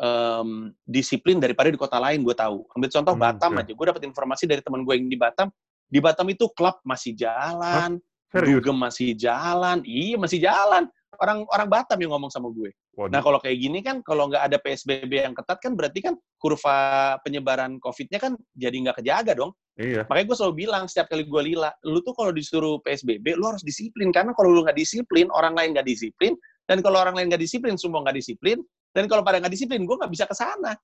um, 0.00 0.72
disiplin 0.88 1.36
daripada 1.36 1.68
di 1.68 1.76
kota 1.76 2.00
lain 2.00 2.24
gue 2.24 2.32
tahu. 2.32 2.64
Ambil 2.72 2.88
contoh 2.88 3.14
hmm, 3.18 3.22
Batam 3.22 3.52
okay. 3.52 3.62
aja, 3.66 3.72
gue 3.76 3.86
dapat 3.92 4.02
informasi 4.08 4.44
dari 4.48 4.62
teman 4.64 4.86
gue 4.86 4.94
yang 4.96 5.10
di 5.10 5.18
Batam. 5.18 5.52
Di 5.92 6.00
Batam 6.00 6.24
itu 6.32 6.48
klub 6.56 6.80
masih 6.88 7.12
jalan, 7.12 8.00
dugem 8.32 8.72
masih 8.72 9.12
jalan, 9.12 9.84
iya 9.84 10.16
masih 10.16 10.40
jalan. 10.40 10.88
Orang 11.20 11.44
orang 11.52 11.68
Batam 11.68 11.98
yang 12.00 12.16
ngomong 12.16 12.32
sama 12.32 12.48
gue. 12.48 12.72
Waduh. 12.96 13.12
Nah 13.12 13.20
kalau 13.20 13.36
kayak 13.36 13.58
gini 13.60 13.84
kan, 13.84 14.00
kalau 14.00 14.32
nggak 14.32 14.48
ada 14.48 14.56
PSBB 14.56 15.12
yang 15.28 15.36
ketat 15.36 15.60
kan 15.60 15.76
berarti 15.76 16.00
kan 16.00 16.14
kurva 16.40 17.16
penyebaran 17.20 17.76
COVID-nya 17.76 18.16
kan 18.16 18.32
jadi 18.56 18.72
nggak 18.72 19.04
kejaga 19.04 19.32
dong. 19.36 19.52
Iya. 19.76 20.08
Makanya 20.08 20.26
gue 20.28 20.36
selalu 20.36 20.54
bilang 20.64 20.84
setiap 20.88 21.12
kali 21.12 21.28
gue 21.28 21.42
lila, 21.52 21.72
lu 21.84 22.00
tuh 22.00 22.16
kalau 22.16 22.32
disuruh 22.32 22.80
PSBB, 22.80 23.36
lu 23.36 23.44
harus 23.48 23.64
disiplin 23.64 24.08
karena 24.12 24.32
kalau 24.36 24.52
lu 24.52 24.64
nggak 24.64 24.76
disiplin, 24.76 25.28
orang 25.32 25.56
lain 25.56 25.76
nggak 25.76 25.88
disiplin, 25.88 26.32
dan 26.68 26.84
kalau 26.84 27.00
orang 27.00 27.16
lain 27.16 27.32
nggak 27.32 27.40
disiplin, 27.40 27.76
semua 27.80 28.04
nggak 28.04 28.16
disiplin, 28.16 28.60
dan 28.92 29.08
kalau 29.08 29.24
pada 29.24 29.40
nggak 29.40 29.52
disiplin, 29.52 29.84
gue 29.88 29.96
nggak 29.96 30.12
bisa 30.12 30.24
ke 30.28 30.36
sana. 30.36 30.76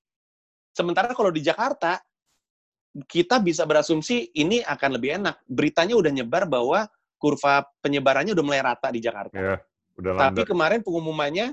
Sementara 0.73 1.12
kalau 1.12 1.28
di 1.28 1.44
Jakarta, 1.44 2.00
kita 3.04 3.38
bisa 3.44 3.68
berasumsi 3.68 4.32
ini 4.40 4.64
akan 4.64 4.90
lebih 4.97 5.20
enak. 5.20 5.44
Beritanya 5.44 5.94
udah 5.94 6.12
nyebar 6.12 6.49
bahwa 6.49 6.88
kurva 7.20 7.66
penyebarannya 7.85 8.32
udah 8.32 8.44
mulai 8.47 8.62
rata 8.64 8.88
di 8.88 9.02
Jakarta. 9.02 9.35
Ya, 9.37 9.56
udah 9.99 10.31
Tapi 10.31 10.43
kemarin 10.47 10.81
pengumumannya 10.81 11.52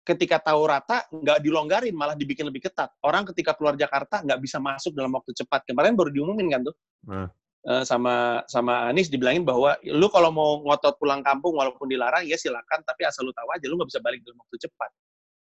ketika 0.00 0.40
tahu 0.40 0.64
rata 0.64 1.04
nggak 1.12 1.38
dilonggarin, 1.44 1.92
malah 1.92 2.16
dibikin 2.16 2.48
lebih 2.48 2.66
ketat. 2.66 2.90
Orang 3.04 3.28
ketika 3.28 3.52
keluar 3.52 3.76
Jakarta 3.76 4.24
nggak 4.24 4.40
bisa 4.40 4.56
masuk 4.56 4.96
dalam 4.96 5.12
waktu 5.12 5.36
cepat. 5.36 5.68
Kemarin 5.68 5.92
baru 5.92 6.10
diumumin 6.10 6.48
kan 6.48 6.60
tuh. 6.64 6.76
Nah. 7.04 7.28
Eh, 7.60 7.84
sama 7.84 8.40
sama 8.48 8.88
Anies 8.88 9.12
dibilangin 9.12 9.44
bahwa 9.44 9.76
lu 9.84 10.08
kalau 10.08 10.32
mau 10.32 10.64
ngotot 10.64 10.96
pulang 10.96 11.20
kampung 11.20 11.60
walaupun 11.60 11.92
dilarang 11.92 12.24
ya 12.24 12.40
silakan 12.40 12.80
tapi 12.88 13.04
asal 13.04 13.28
lu 13.28 13.36
tahu 13.36 13.52
aja 13.52 13.68
lu 13.68 13.76
nggak 13.76 13.92
bisa 13.92 14.00
balik 14.00 14.24
dalam 14.24 14.40
waktu 14.40 14.56
cepat. 14.64 14.90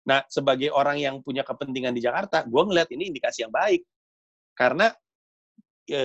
Nah, 0.05 0.19
sebagai 0.31 0.69
orang 0.71 1.01
yang 1.01 1.19
punya 1.19 1.41
kepentingan 1.43 1.91
di 1.91 1.99
Jakarta, 1.99 2.45
gue 2.45 2.61
ngeliat 2.61 2.87
ini 2.93 3.09
indikasi 3.11 3.43
yang 3.43 3.51
baik. 3.51 3.83
Karena 4.53 4.93
e, 5.89 6.01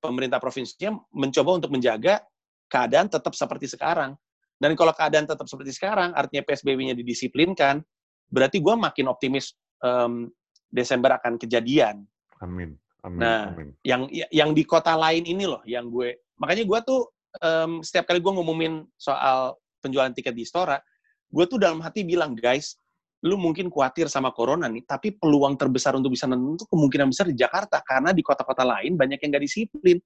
pemerintah 0.00 0.40
provinsinya 0.40 0.96
mencoba 1.12 1.60
untuk 1.60 1.70
menjaga 1.70 2.24
keadaan 2.66 3.12
tetap 3.12 3.36
seperti 3.36 3.68
sekarang. 3.70 4.16
Dan 4.62 4.78
kalau 4.78 4.94
keadaan 4.94 5.26
tetap 5.26 5.50
seperti 5.50 5.74
sekarang, 5.74 6.14
artinya 6.14 6.46
PSBB-nya 6.46 6.94
didisiplinkan, 6.94 7.82
berarti 8.30 8.62
gue 8.62 8.74
makin 8.78 9.10
optimis 9.10 9.58
um, 9.82 10.30
Desember 10.70 11.18
akan 11.18 11.34
kejadian. 11.34 12.06
Amin. 12.38 12.78
Amin. 13.02 13.18
Nah, 13.18 13.50
amin. 13.50 13.74
yang 13.82 14.06
yang 14.30 14.54
di 14.54 14.62
kota 14.62 14.94
lain 14.94 15.26
ini 15.26 15.50
loh, 15.50 15.58
yang 15.66 15.90
gue, 15.90 16.22
makanya 16.38 16.62
gue 16.62 16.78
tuh 16.86 17.10
um, 17.42 17.82
setiap 17.82 18.06
kali 18.06 18.22
gue 18.22 18.30
ngumumin 18.30 18.86
soal 18.94 19.58
penjualan 19.82 20.14
tiket 20.14 20.30
di 20.30 20.46
Stora, 20.46 20.78
gue 21.26 21.44
tuh 21.50 21.58
dalam 21.58 21.82
hati 21.82 22.06
bilang, 22.06 22.38
guys, 22.38 22.78
lu 23.26 23.34
mungkin 23.34 23.66
khawatir 23.66 24.06
sama 24.06 24.30
corona 24.30 24.70
nih, 24.70 24.86
tapi 24.86 25.18
peluang 25.18 25.58
terbesar 25.58 25.98
untuk 25.98 26.14
bisa 26.14 26.30
nonton 26.30 26.54
itu 26.54 26.66
kemungkinan 26.70 27.10
besar 27.10 27.26
di 27.26 27.34
Jakarta 27.34 27.82
karena 27.82 28.14
di 28.14 28.22
kota-kota 28.22 28.62
lain 28.62 28.94
banyak 28.94 29.18
yang 29.18 29.30
nggak 29.34 29.44
disiplin. 29.50 29.98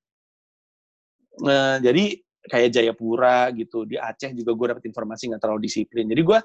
Nah, 1.44 1.76
jadi 1.84 2.16
kayak 2.46 2.70
Jayapura 2.72 3.50
gitu, 3.54 3.84
di 3.84 3.98
Aceh 3.98 4.32
juga 4.32 4.54
gue 4.54 4.66
dapet 4.74 4.84
informasi 4.88 5.34
nggak 5.34 5.42
terlalu 5.42 5.60
disiplin. 5.66 6.06
Jadi 6.06 6.22
gue 6.22 6.38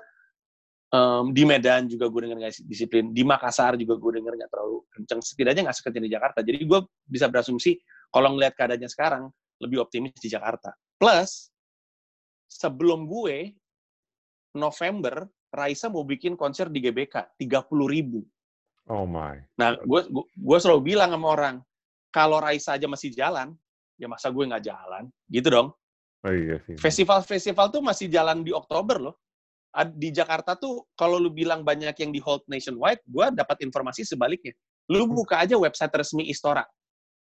um, 0.94 1.32
di 1.32 1.44
Medan 1.48 1.88
juga 1.88 2.12
gue 2.12 2.28
denger 2.28 2.38
nggak 2.42 2.54
disiplin, 2.68 3.14
di 3.16 3.24
Makassar 3.24 3.80
juga 3.80 3.98
gue 3.98 4.12
denger 4.22 4.34
nggak 4.38 4.52
terlalu 4.52 4.78
kenceng. 4.92 5.22
Setidaknya 5.24 5.62
nggak 5.70 5.78
sekencang 5.78 6.04
di 6.06 6.12
Jakarta. 6.12 6.40
Jadi 6.44 6.58
gue 6.66 6.80
bisa 7.08 7.26
berasumsi 7.32 7.78
kalau 8.12 8.36
ngelihat 8.36 8.54
keadaannya 8.58 8.90
sekarang 8.92 9.24
lebih 9.62 9.82
optimis 9.82 10.18
di 10.20 10.30
Jakarta. 10.30 10.74
Plus 10.98 11.50
sebelum 12.52 13.08
gue 13.08 13.56
November 14.58 15.30
Raisa 15.52 15.92
mau 15.92 16.08
bikin 16.08 16.40
konser 16.40 16.72
di 16.72 16.80
GBK 16.80 17.36
30 17.36 17.68
ribu. 17.92 18.24
Oh 18.88 19.04
my. 19.04 19.36
Nah, 19.60 19.76
gue 19.84 20.02
gue 20.36 20.58
selalu 20.58 20.96
bilang 20.96 21.12
sama 21.12 21.28
orang, 21.28 21.56
kalau 22.10 22.40
Raisa 22.40 22.80
aja 22.80 22.88
masih 22.88 23.12
jalan, 23.12 23.52
ya 24.00 24.08
masa 24.08 24.32
gue 24.32 24.48
nggak 24.48 24.64
jalan, 24.64 25.12
gitu 25.28 25.48
dong. 25.52 25.68
Oh 26.22 26.34
iya 26.34 26.62
sih. 26.70 26.78
Festival-festival 26.78 27.74
tuh 27.74 27.82
masih 27.82 28.06
jalan 28.06 28.46
di 28.46 28.54
Oktober 28.54 29.02
loh. 29.02 29.16
Di 29.96 30.12
Jakarta 30.12 30.54
tuh 30.60 30.86
kalau 30.94 31.18
lu 31.18 31.32
bilang 31.32 31.64
banyak 31.64 31.96
yang 31.98 32.12
di 32.12 32.20
hold 32.22 32.44
nationwide, 32.46 33.02
gue 33.08 33.26
dapat 33.34 33.58
informasi 33.64 34.06
sebaliknya. 34.06 34.52
Lu 34.92 35.08
buka 35.08 35.40
aja 35.42 35.56
website 35.58 35.90
resmi 35.96 36.28
Istora. 36.28 36.62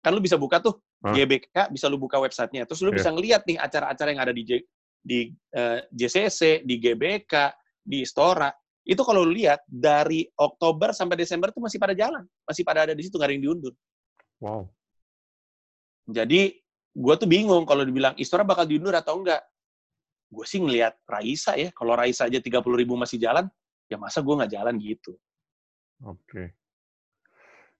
Kan 0.03 0.13
lu 0.13 0.21
bisa 0.21 0.37
buka 0.37 0.61
tuh 0.61 0.77
Hah? 1.01 1.15
GBK, 1.15 1.71
bisa 1.73 1.89
lu 1.89 1.97
buka 1.97 2.21
websitenya. 2.21 2.67
Terus 2.69 2.83
lu 2.85 2.91
Iya. 2.93 2.97
bisa 3.01 3.09
ngeliat 3.09 3.41
nih 3.47 3.57
acara-acara 3.57 4.09
yang 4.13 4.21
ada 4.21 4.33
di 4.35 4.43
J- 4.45 4.67
di 5.01 5.19
eh, 5.33 5.79
JCC, 5.89 6.61
di 6.67 6.75
GBK, 6.77 7.33
di 7.81 8.05
Istora. 8.05 8.51
Itu 8.85 9.01
kalau 9.01 9.25
lu 9.25 9.33
lihat 9.33 9.65
dari 9.65 10.29
Oktober 10.37 10.93
sampai 10.93 11.17
Desember 11.17 11.49
tuh 11.49 11.63
masih 11.65 11.81
pada 11.81 11.97
jalan, 11.97 12.21
masih 12.45 12.61
pada 12.61 12.85
ada 12.85 12.93
di 12.93 13.01
situ 13.01 13.17
nggak 13.17 13.29
ada 13.31 13.33
yang 13.33 13.45
diundur. 13.49 13.73
Wow. 14.43 14.69
Jadi 16.05 16.53
gue 16.95 17.15
tuh 17.19 17.27
bingung 17.27 17.67
kalau 17.67 17.83
dibilang 17.83 18.15
Istora 18.15 18.47
bakal 18.47 18.63
diundur 18.63 18.95
atau 18.95 19.19
enggak. 19.19 19.43
Gue 20.31 20.47
sih 20.47 20.63
ngelihat 20.63 20.95
Raisa 21.05 21.53
ya, 21.59 21.69
kalau 21.75 21.93
Raisa 21.93 22.25
aja 22.25 22.39
30 22.39 22.63
ribu 22.79 22.95
masih 22.95 23.19
jalan, 23.19 23.45
ya 23.91 23.99
masa 23.99 24.23
gue 24.23 24.33
nggak 24.33 24.51
jalan 24.55 24.75
gitu. 24.79 25.13
Oke. 26.07 26.55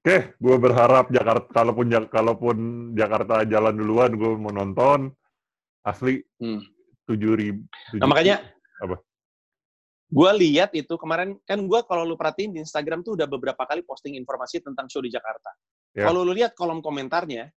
Oke, 0.05 0.37
gue 0.37 0.55
berharap 0.61 1.09
Jakarta 1.09 1.49
kalaupun 1.49 1.89
kalaupun 2.13 2.57
Jakarta 2.93 3.41
jalan 3.49 3.73
duluan, 3.73 4.13
gue 4.13 4.31
mau 4.37 4.53
nonton. 4.53 5.09
Asli 5.81 6.21
Hmm. 6.41 6.61
tujuh 7.09 7.33
ribu. 7.33 7.61
Nah, 7.97 8.09
makanya 8.09 8.41
Apa? 8.81 8.97
gue 10.05 10.31
lihat 10.45 10.73
itu 10.77 10.93
kemarin 10.97 11.37
kan 11.45 11.57
gue 11.61 11.79
kalau 11.85 12.05
lu 12.05 12.17
perhatiin 12.17 12.53
di 12.53 12.59
Instagram 12.61 13.01
tuh 13.05 13.17
udah 13.17 13.25
beberapa 13.29 13.65
kali 13.65 13.81
posting 13.85 14.17
informasi 14.17 14.61
tentang 14.61 14.89
show 14.89 15.01
di 15.01 15.09
Jakarta. 15.09 15.53
Ya. 15.93 16.09
Kalau 16.09 16.21
lu 16.25 16.33
lihat 16.33 16.57
kolom 16.57 16.81
komentarnya, 16.81 17.49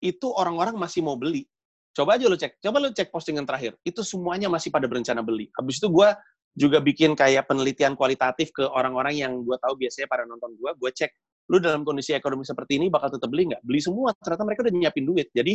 itu 0.00 0.26
orang-orang 0.32 0.76
masih 0.76 1.04
mau 1.04 1.14
beli. 1.14 1.44
Coba 1.92 2.16
aja 2.16 2.26
lu 2.30 2.38
cek, 2.38 2.62
coba 2.62 2.76
lu 2.80 2.90
cek 2.90 3.12
postingan 3.12 3.44
terakhir. 3.44 3.76
Itu 3.84 4.00
semuanya 4.00 4.48
masih 4.48 4.72
pada 4.72 4.88
berencana 4.88 5.20
beli. 5.20 5.52
Habis 5.58 5.82
itu 5.82 5.88
gue 5.92 6.08
juga 6.56 6.78
bikin 6.82 7.14
kayak 7.14 7.46
penelitian 7.46 7.94
kualitatif 7.94 8.50
ke 8.50 8.64
orang-orang 8.66 9.14
yang 9.14 9.32
gue 9.44 9.56
tahu 9.60 9.76
biasanya 9.78 10.08
pada 10.08 10.24
nonton 10.24 10.54
gue. 10.56 10.70
Gue 10.78 10.90
cek, 10.90 11.10
lu 11.50 11.58
dalam 11.58 11.82
kondisi 11.82 12.14
ekonomi 12.14 12.46
seperti 12.46 12.78
ini 12.78 12.88
bakal 12.88 13.10
tetap 13.10 13.28
beli 13.28 13.50
nggak? 13.52 13.62
Beli 13.62 13.80
semua. 13.82 14.14
Ternyata 14.16 14.42
mereka 14.46 14.60
udah 14.66 14.74
nyiapin 14.74 15.04
duit. 15.06 15.28
Jadi 15.34 15.54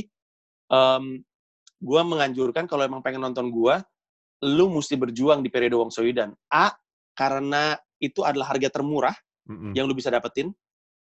em 0.72 1.24
gue 1.76 2.02
menganjurkan 2.02 2.66
kalau 2.66 2.88
emang 2.88 3.04
pengen 3.04 3.22
nonton 3.24 3.52
gue, 3.52 3.76
lu 4.48 4.72
mesti 4.72 4.96
berjuang 4.96 5.44
di 5.44 5.50
periode 5.52 5.76
Wong 5.76 5.92
Soidan. 5.92 6.32
A, 6.52 6.72
karena 7.16 7.76
itu 8.00 8.24
adalah 8.28 8.52
harga 8.52 8.68
termurah 8.80 9.16
Mm-mm. 9.48 9.72
yang 9.76 9.88
lu 9.88 9.96
bisa 9.96 10.12
dapetin. 10.12 10.52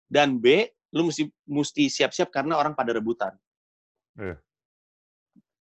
Dan 0.07 0.39
B, 0.39 0.67
lu 0.93 1.09
mesti 1.09 1.29
mesti 1.49 1.89
siap-siap 1.89 2.29
karena 2.29 2.61
orang 2.61 2.77
pada 2.77 2.93
rebutan. 2.93 3.33
Iya. 4.21 4.37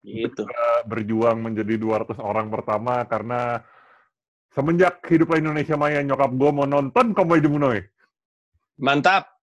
Gitu. 0.07 0.47
Eh, 0.47 0.81
berjuang 0.87 1.43
menjadi 1.43 1.75
200 1.75 2.15
orang 2.23 2.47
pertama 2.47 3.03
karena 3.03 3.59
semenjak 4.55 5.03
hiduplah 5.03 5.35
Indonesia 5.35 5.75
Maya 5.75 5.99
nyokap 5.99 6.31
gue 6.31 6.49
mau 6.55 6.63
nonton 6.63 7.11
Komedi 7.11 7.47
Munoy. 7.51 7.83
Mantap. 8.79 9.35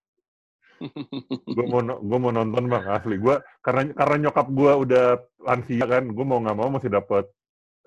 gue 1.55 1.65
mau 1.71 1.79
gue 1.79 2.19
mau 2.19 2.35
nonton 2.35 2.67
bang 2.67 2.83
asli 2.91 3.15
gue 3.15 3.39
karena 3.63 3.95
karena 3.95 4.27
nyokap 4.27 4.47
gue 4.51 4.71
udah 4.83 5.05
lansia 5.47 5.87
kan 5.87 6.03
gue 6.03 6.25
mau 6.27 6.43
nggak 6.43 6.57
mau 6.59 6.67
masih 6.67 6.91
dapat 6.91 7.23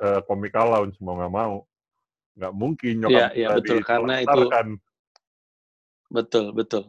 uh, 0.01 0.25
comical 0.25 0.73
lounge 0.73 0.97
mau 1.05 1.21
nggak 1.21 1.29
mau 1.29 1.69
nggak 2.39 2.55
mungkin 2.55 2.95
nyokap 3.03 3.35
iya, 3.35 3.49
gua 3.51 3.57
betul. 3.59 3.79
Karena 3.83 4.15
itu- 4.15 4.25
ditelantarkan. 4.25 4.67
Betul, 6.09 6.45
betul. 6.57 6.83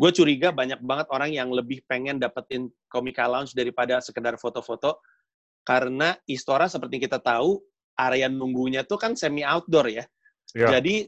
Gue 0.00 0.10
curiga 0.16 0.48
banyak 0.48 0.80
banget 0.80 1.12
orang 1.12 1.28
yang 1.28 1.52
lebih 1.52 1.84
pengen 1.84 2.16
dapetin 2.16 2.72
Comica 2.88 3.28
Lounge 3.28 3.52
daripada 3.52 4.00
sekedar 4.00 4.40
foto-foto. 4.40 4.96
Karena 5.60 6.16
Istora 6.24 6.72
seperti 6.72 7.04
kita 7.04 7.20
tahu, 7.20 7.60
area 8.00 8.32
nunggunya 8.32 8.80
tuh 8.88 8.96
kan 8.96 9.12
semi 9.12 9.44
outdoor 9.44 9.92
ya. 9.92 10.08
Iya. 10.56 10.80
Jadi 10.80 11.04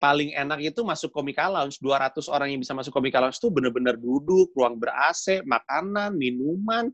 paling 0.00 0.32
enak 0.32 0.64
itu 0.64 0.80
masuk 0.80 1.12
Comica 1.12 1.52
Lounge. 1.52 1.76
200 1.84 2.32
orang 2.32 2.48
yang 2.56 2.64
bisa 2.64 2.72
masuk 2.72 2.96
Comica 2.96 3.20
Lounge 3.20 3.36
tuh 3.36 3.52
bener-bener 3.52 4.00
duduk, 4.00 4.48
ruang 4.56 4.80
ber-AC, 4.80 5.44
makanan, 5.44 6.16
minuman, 6.16 6.88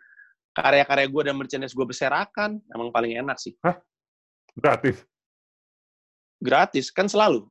karya-karya 0.50 1.06
gue 1.06 1.22
dan 1.30 1.38
merchandise 1.38 1.78
gue 1.78 1.86
berserakan. 1.86 2.58
Emang 2.74 2.90
paling 2.90 3.22
enak 3.22 3.38
sih. 3.38 3.54
gratis 4.58 5.06
Gratis, 6.42 6.90
kan 6.90 7.06
selalu. 7.06 7.46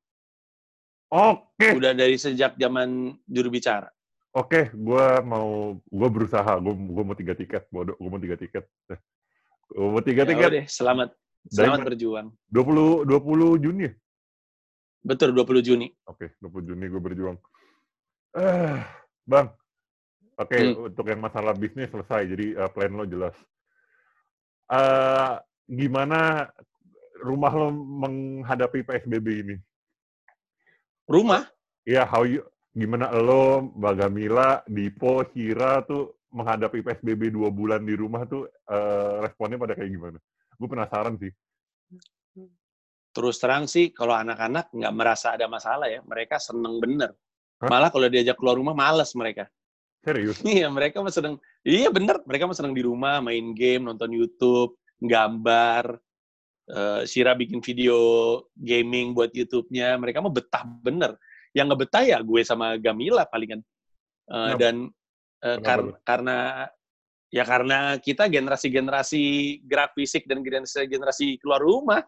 Oke 1.16 1.68
Udah 1.80 1.96
dari 1.96 2.20
sejak 2.20 2.60
zaman 2.60 3.16
juru 3.24 3.48
bicara. 3.50 3.88
oke 4.36 4.76
gue 4.76 5.06
mau 5.24 5.80
gue 5.80 6.10
berusaha 6.12 6.60
gue 6.60 6.74
gue 6.76 7.04
mau 7.08 7.16
tiga 7.16 7.32
tiket 7.34 7.64
bodoh 7.72 7.96
gue 7.96 8.10
mau 8.12 8.20
tiga 8.20 8.36
tiket 8.36 8.68
gue 9.72 9.88
mau 9.88 10.04
tiga 10.04 10.24
Ya 10.24 10.30
tiket 10.30 10.50
udah, 10.52 10.66
selamat. 10.68 11.10
Selamat 11.46 11.80
berjuang. 11.86 12.28
20 12.50 13.06
20 13.06 13.64
Juni 13.64 13.86
ya? 13.86 13.94
Betul, 15.06 15.30
20 15.38 15.62
Juni. 15.62 15.88
Oke, 16.10 16.34
20 16.42 16.66
Juni 16.66 16.86
gue 16.90 16.98
berjuang. 16.98 17.38
Eh, 18.34 18.82
Bang. 19.22 19.54
Oke, 20.36 20.58
Hmm. 20.58 20.90
untuk 20.90 21.06
yang 21.06 21.22
masalah 21.22 21.54
bisnis 21.54 21.88
selesai, 21.88 22.26
jadi 22.26 22.46
eh, 22.58 22.70
plan 22.74 22.90
lo 22.92 23.06
jelas. 23.06 23.38
Eh, 24.68 25.34
gimana 25.70 26.50
rumah 27.22 27.54
lo 27.54 27.70
menghadapi 27.72 28.82
PSBB 28.82 29.28
ini? 29.46 29.56
Rumah? 31.06 31.46
Ya, 31.86 32.02
how 32.10 32.26
you, 32.26 32.42
gimana 32.74 33.14
lo, 33.14 33.70
Mbak 33.78 33.94
Gamila, 33.94 34.50
Dipo, 34.66 35.22
Hira 35.34 35.86
tuh 35.86 36.18
menghadapi 36.34 36.82
PSBB 36.82 37.32
dua 37.32 37.54
bulan 37.54 37.86
di 37.86 37.94
rumah 37.94 38.26
tuh 38.26 38.50
eh, 38.50 39.16
responnya 39.22 39.62
pada 39.62 39.78
kayak 39.78 39.92
gimana? 39.94 40.18
Gue 40.58 40.68
penasaran 40.68 41.16
sih. 41.22 41.32
Terus 43.16 43.40
terang 43.40 43.70
sih, 43.70 43.96
kalau 43.96 44.12
anak-anak 44.12 44.74
nggak 44.76 44.94
merasa 44.98 45.38
ada 45.38 45.48
masalah 45.48 45.88
ya. 45.88 46.04
Mereka 46.04 46.36
seneng 46.42 46.84
bener. 46.84 47.16
Hah? 47.64 47.72
Malah 47.72 47.88
kalau 47.94 48.12
diajak 48.12 48.36
keluar 48.36 48.60
rumah, 48.60 48.76
males 48.76 49.14
mereka. 49.16 49.48
Serius? 50.04 50.42
Iya, 50.46 50.68
mereka 50.68 51.00
mah 51.00 51.14
seneng. 51.14 51.40
Iya 51.64 51.90
bener, 51.94 52.20
mereka 52.28 52.50
mah 52.50 52.58
seneng 52.58 52.76
di 52.76 52.84
rumah, 52.84 53.24
main 53.24 53.56
game, 53.56 53.88
nonton 53.88 54.12
YouTube, 54.12 54.76
gambar. 55.00 56.02
Eh 56.66 57.02
Shira 57.06 57.38
bikin 57.38 57.62
video 57.62 57.98
gaming 58.58 59.14
buat 59.14 59.30
YouTube-nya. 59.30 60.02
Mereka 60.02 60.18
mah 60.18 60.34
betah 60.34 60.66
bener. 60.66 61.14
Yang 61.54 61.66
nggak 61.72 61.82
betah 61.86 62.04
ya 62.04 62.18
gue 62.26 62.42
sama 62.42 62.74
Gamila 62.82 63.24
palingan. 63.30 63.62
Eh, 63.62 64.34
Kenapa? 64.34 64.58
dan 64.58 64.76
eh, 65.46 65.58
Kenapa 65.62 65.66
kar- 65.66 65.86
tuh? 65.86 65.96
karena 66.02 66.38
ya 67.30 67.44
karena 67.46 67.80
kita 68.02 68.24
generasi-generasi 68.32 69.24
gerak 69.68 69.92
fisik 69.94 70.26
dan 70.26 70.42
generasi-generasi 70.42 71.38
keluar 71.38 71.62
rumah. 71.62 72.02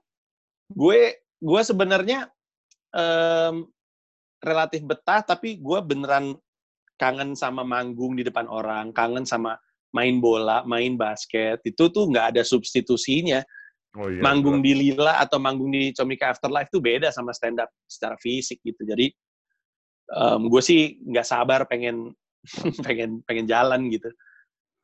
Gue 0.74 1.22
gue 1.38 1.62
sebenarnya 1.62 2.26
em, 2.98 3.62
relatif 4.42 4.82
betah 4.82 5.22
tapi 5.22 5.62
gue 5.62 5.80
beneran 5.86 6.34
kangen 6.98 7.38
sama 7.38 7.62
manggung 7.62 8.18
di 8.18 8.26
depan 8.26 8.50
orang, 8.50 8.90
kangen 8.90 9.22
sama 9.22 9.54
main 9.94 10.18
bola, 10.18 10.66
main 10.66 10.98
basket. 10.98 11.62
Itu 11.62 11.94
tuh 11.94 12.10
nggak 12.10 12.34
ada 12.36 12.42
substitusinya. 12.42 13.46
Oh 13.96 14.12
iya. 14.12 14.22
manggung 14.22 14.60
di 14.60 14.76
Lila 14.76 15.18
atau 15.24 15.40
manggung 15.40 15.72
di 15.72 15.90
Comika 15.96 16.30
Afterlife 16.30 16.70
tuh 16.70 16.84
beda 16.84 17.10
sama 17.10 17.32
stand 17.32 17.64
up 17.64 17.72
secara 17.88 18.20
fisik 18.20 18.60
gitu. 18.62 18.84
Jadi 18.84 19.10
gue 20.48 20.62
sih 20.64 21.00
nggak 21.04 21.28
sabar 21.28 21.66
pengen 21.68 22.12
pengen 22.86 23.24
pengen 23.24 23.46
jalan 23.48 23.88
gitu. 23.92 24.12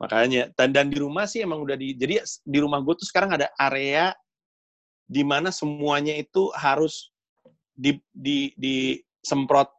Makanya 0.01 0.51
dan 0.57 0.73
dan 0.73 0.89
di 0.89 0.97
rumah 0.99 1.29
sih 1.29 1.45
emang 1.45 1.61
udah 1.63 1.77
di 1.77 1.95
jadi 1.95 2.23
di 2.43 2.57
rumah 2.59 2.81
gue 2.81 2.95
tuh 2.97 3.07
sekarang 3.07 3.37
ada 3.37 3.47
area 3.55 4.11
di 5.05 5.21
mana 5.21 5.53
semuanya 5.53 6.15
itu 6.15 6.49
harus 6.57 7.13
di 7.75 7.99
di 8.11 8.51
disemprot 8.57 9.69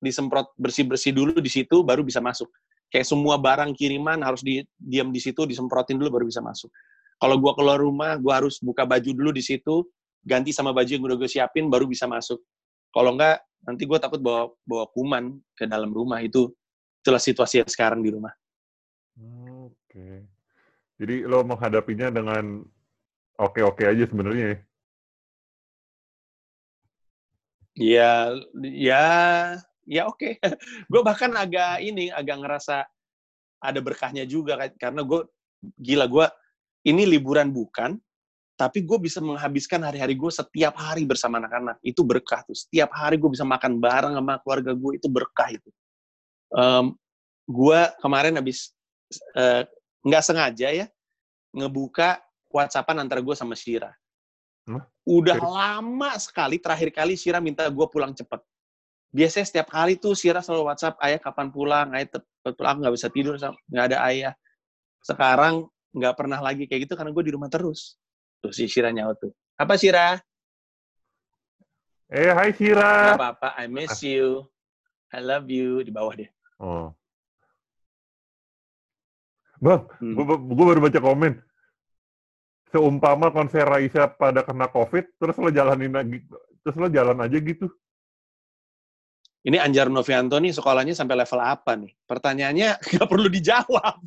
disemprot 0.00 0.50
bersih-bersih 0.56 1.12
dulu 1.12 1.38
di 1.38 1.50
situ 1.52 1.84
baru 1.84 2.02
bisa 2.02 2.18
masuk. 2.18 2.48
Kayak 2.90 3.06
semua 3.06 3.38
barang 3.38 3.70
kiriman 3.78 4.18
harus 4.26 4.42
di 4.42 4.66
diam 4.74 5.14
di 5.14 5.22
situ 5.22 5.46
disemprotin 5.46 5.94
dulu 5.94 6.18
baru 6.20 6.26
bisa 6.26 6.42
masuk. 6.42 6.68
Kalau 7.20 7.36
gua 7.36 7.52
keluar 7.52 7.76
rumah, 7.76 8.16
gua 8.16 8.40
harus 8.40 8.56
buka 8.64 8.88
baju 8.88 9.10
dulu 9.12 9.30
di 9.30 9.44
situ, 9.44 9.84
ganti 10.24 10.52
sama 10.52 10.72
baju 10.72 10.88
yang 10.88 11.04
udah 11.04 11.16
gue 11.16 11.30
siapin 11.30 11.68
baru 11.72 11.88
bisa 11.88 12.04
masuk. 12.04 12.40
Kalau 12.92 13.16
enggak 13.16 13.40
nanti 13.64 13.84
gue 13.84 13.98
takut 14.00 14.20
bawa 14.20 14.48
bawa 14.64 14.88
kuman 14.92 15.36
ke 15.52 15.68
dalam 15.68 15.92
rumah 15.92 16.20
itu 16.24 16.48
itulah 17.00 17.20
situasi 17.20 17.64
yang 17.64 17.70
sekarang 17.70 18.00
di 18.04 18.10
rumah. 18.12 18.32
Oke. 19.68 20.28
Jadi 21.00 21.24
lo 21.24 21.40
menghadapinya 21.44 22.12
dengan 22.12 22.60
oke-oke 23.40 23.84
aja 23.88 24.04
sebenarnya 24.04 24.44
ya? 24.44 24.58
Ya, 27.80 28.12
ya, 28.60 29.06
ya 29.88 30.02
oke. 30.04 30.36
gue 30.92 31.00
bahkan 31.00 31.32
agak 31.32 31.80
ini, 31.80 32.12
agak 32.12 32.36
ngerasa 32.44 32.84
ada 33.60 33.80
berkahnya 33.80 34.28
juga 34.28 34.60
karena 34.76 35.00
gue 35.04 35.24
gila 35.80 36.04
gue 36.08 36.26
ini 36.86 37.04
liburan 37.04 37.52
bukan, 37.52 38.00
tapi 38.60 38.84
gue 38.84 38.98
bisa 39.00 39.24
menghabiskan 39.24 39.80
hari-hari 39.80 40.12
gue 40.12 40.28
setiap 40.28 40.76
hari 40.76 41.08
bersama 41.08 41.40
anak-anak. 41.40 41.80
Itu 41.80 42.04
berkah 42.04 42.44
tuh. 42.44 42.52
Setiap 42.52 42.92
hari 42.92 43.16
gue 43.16 43.32
bisa 43.32 43.44
makan 43.44 43.80
bareng 43.80 44.12
sama 44.12 44.36
keluarga 44.44 44.72
gue, 44.76 45.00
itu 45.00 45.08
berkah 45.08 45.48
itu. 45.48 45.70
Um, 46.52 46.92
gue 47.48 47.80
kemarin 48.04 48.36
habis 48.36 48.76
uh, 49.32 49.64
nggak 50.04 50.22
sengaja 50.24 50.68
ya 50.70 50.86
ngebuka 51.56 52.20
WhatsAppan 52.50 53.00
antara 53.00 53.24
gue 53.24 53.32
sama 53.32 53.56
Shira. 53.56 53.90
Hmm? 54.68 54.84
Udah 55.08 55.40
lama 55.40 56.14
sekali 56.20 56.60
terakhir 56.60 56.92
kali 56.92 57.16
Shira 57.16 57.40
minta 57.40 57.64
gue 57.66 57.86
pulang 57.88 58.12
cepet. 58.12 58.44
Biasanya 59.10 59.46
setiap 59.46 59.68
hari 59.74 59.98
tuh 59.98 60.14
Shira 60.14 60.38
selalu 60.38 60.70
WhatsApp, 60.70 61.00
ayah 61.02 61.18
kapan 61.18 61.48
pulang, 61.50 61.90
ayah 61.98 62.06
pulang, 62.44 62.78
nggak 62.78 62.94
bisa 62.94 63.08
tidur, 63.10 63.34
nggak 63.40 63.84
ada 63.90 63.98
ayah. 64.06 64.32
Sekarang 65.02 65.66
nggak 65.90 66.14
pernah 66.14 66.38
lagi 66.38 66.70
kayak 66.70 66.86
gitu 66.86 66.94
karena 66.94 67.10
gue 67.10 67.24
di 67.26 67.32
rumah 67.34 67.50
terus 67.50 67.98
Tuh 68.40 68.52
si 68.56 68.64
Shira 68.64 68.88
nyaut 68.88 69.20
tuh. 69.20 69.32
Apa 69.60 69.76
Shira? 69.76 70.16
Eh, 72.08 72.32
hai 72.32 72.56
Shira. 72.56 73.14
Gak 73.14 73.20
apa-apa, 73.20 73.48
I 73.60 73.68
miss 73.68 74.00
you. 74.00 74.48
I 75.12 75.20
love 75.20 75.46
you. 75.52 75.84
Di 75.84 75.92
bawah 75.92 76.16
dia. 76.16 76.32
Oh. 76.56 76.90
Bang, 79.60 79.84
hmm. 80.00 80.16
gue 80.56 80.64
baru 80.64 80.80
baca 80.80 81.00
komen. 81.04 81.36
Seumpama 82.72 83.28
konser 83.28 83.68
Raisa 83.68 84.08
pada 84.08 84.40
kena 84.40 84.72
COVID, 84.72 85.20
terus 85.20 85.36
lo 85.36 85.52
jalanin 85.52 85.92
lagi, 85.92 86.24
terus 86.64 86.76
lo 86.80 86.88
jalan 86.88 87.20
aja 87.20 87.36
gitu. 87.36 87.68
Ini 89.44 89.60
Anjar 89.60 89.92
Novianto 89.92 90.40
nih 90.40 90.54
sekolahnya 90.56 90.96
sampai 90.96 91.16
level 91.18 91.40
apa 91.44 91.76
nih? 91.76 91.92
Pertanyaannya 92.08 92.68
nggak 92.96 93.08
perlu 93.08 93.28
dijawab. 93.28 94.00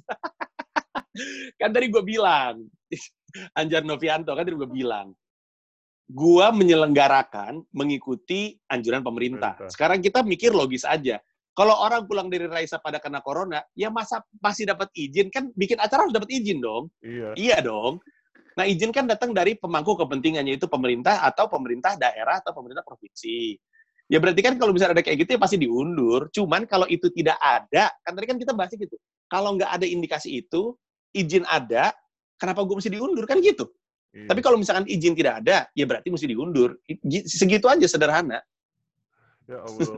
Kan 1.59 1.69
tadi 1.69 1.87
gue 1.89 2.03
bilang, 2.03 2.65
Anjar 3.59 3.85
Novianto 3.85 4.33
kan 4.33 4.43
tadi 4.45 4.57
gue 4.57 4.69
bilang, 4.69 5.13
gue 6.09 6.47
menyelenggarakan 6.51 7.63
mengikuti 7.71 8.59
anjuran 8.67 9.01
pemerintah. 9.01 9.55
Sekarang 9.71 10.03
kita 10.03 10.21
mikir 10.21 10.51
logis 10.51 10.83
aja. 10.83 11.17
Kalau 11.53 11.77
orang 11.85 12.09
pulang 12.09 12.33
dari 12.33 12.49
Raisa 12.49 12.81
pada 12.81 12.97
kena 12.97 13.21
corona, 13.21 13.61
ya 13.77 13.93
masa 13.93 14.25
masih 14.41 14.65
dapat 14.65 14.89
izin 14.97 15.29
kan 15.29 15.53
bikin 15.53 15.77
acara 15.77 16.09
harus 16.09 16.15
dapat 16.17 16.33
izin 16.33 16.57
dong. 16.57 16.89
Iya. 17.05 17.29
Iya 17.37 17.57
dong. 17.61 18.01
Nah 18.57 18.65
izin 18.65 18.89
kan 18.89 19.05
datang 19.05 19.37
dari 19.37 19.53
pemangku 19.57 19.93
kepentingannya 19.93 20.57
itu 20.57 20.65
pemerintah 20.65 21.21
atau 21.21 21.45
pemerintah 21.45 21.93
daerah 21.93 22.41
atau 22.41 22.57
pemerintah 22.57 22.81
provinsi. 22.81 23.57
Ya 24.09 24.17
berarti 24.17 24.41
kan 24.41 24.57
kalau 24.57 24.73
bisa 24.73 24.89
ada 24.89 25.01
kayak 25.01 25.25
gitu 25.25 25.37
ya 25.37 25.39
pasti 25.41 25.57
diundur. 25.61 26.29
Cuman 26.33 26.65
kalau 26.65 26.89
itu 26.89 27.09
tidak 27.13 27.37
ada, 27.37 27.93
kan 28.01 28.11
tadi 28.17 28.25
kan 28.29 28.37
kita 28.41 28.53
bahas 28.57 28.73
gitu. 28.73 28.97
Kalau 29.29 29.53
nggak 29.57 29.71
ada 29.77 29.85
indikasi 29.85 30.41
itu, 30.41 30.73
izin 31.13 31.45
ada, 31.47 31.93
kenapa 32.35 32.65
gue 32.65 32.75
mesti 32.81 32.91
diundur? 32.91 33.23
Kan 33.29 33.39
gitu. 33.39 33.69
Iya. 34.13 34.29
tapi 34.29 34.45
kalau 34.45 34.61
misalkan 34.61 34.85
izin 34.85 35.17
tidak 35.17 35.41
ada 35.41 35.65
ya 35.73 35.89
berarti 35.89 36.13
mesti 36.13 36.29
diundur. 36.29 36.77
Segitu 37.25 37.65
aja 37.65 37.89
sederhana. 37.89 38.45
Ya 39.49 39.57
Allah. 39.57 39.89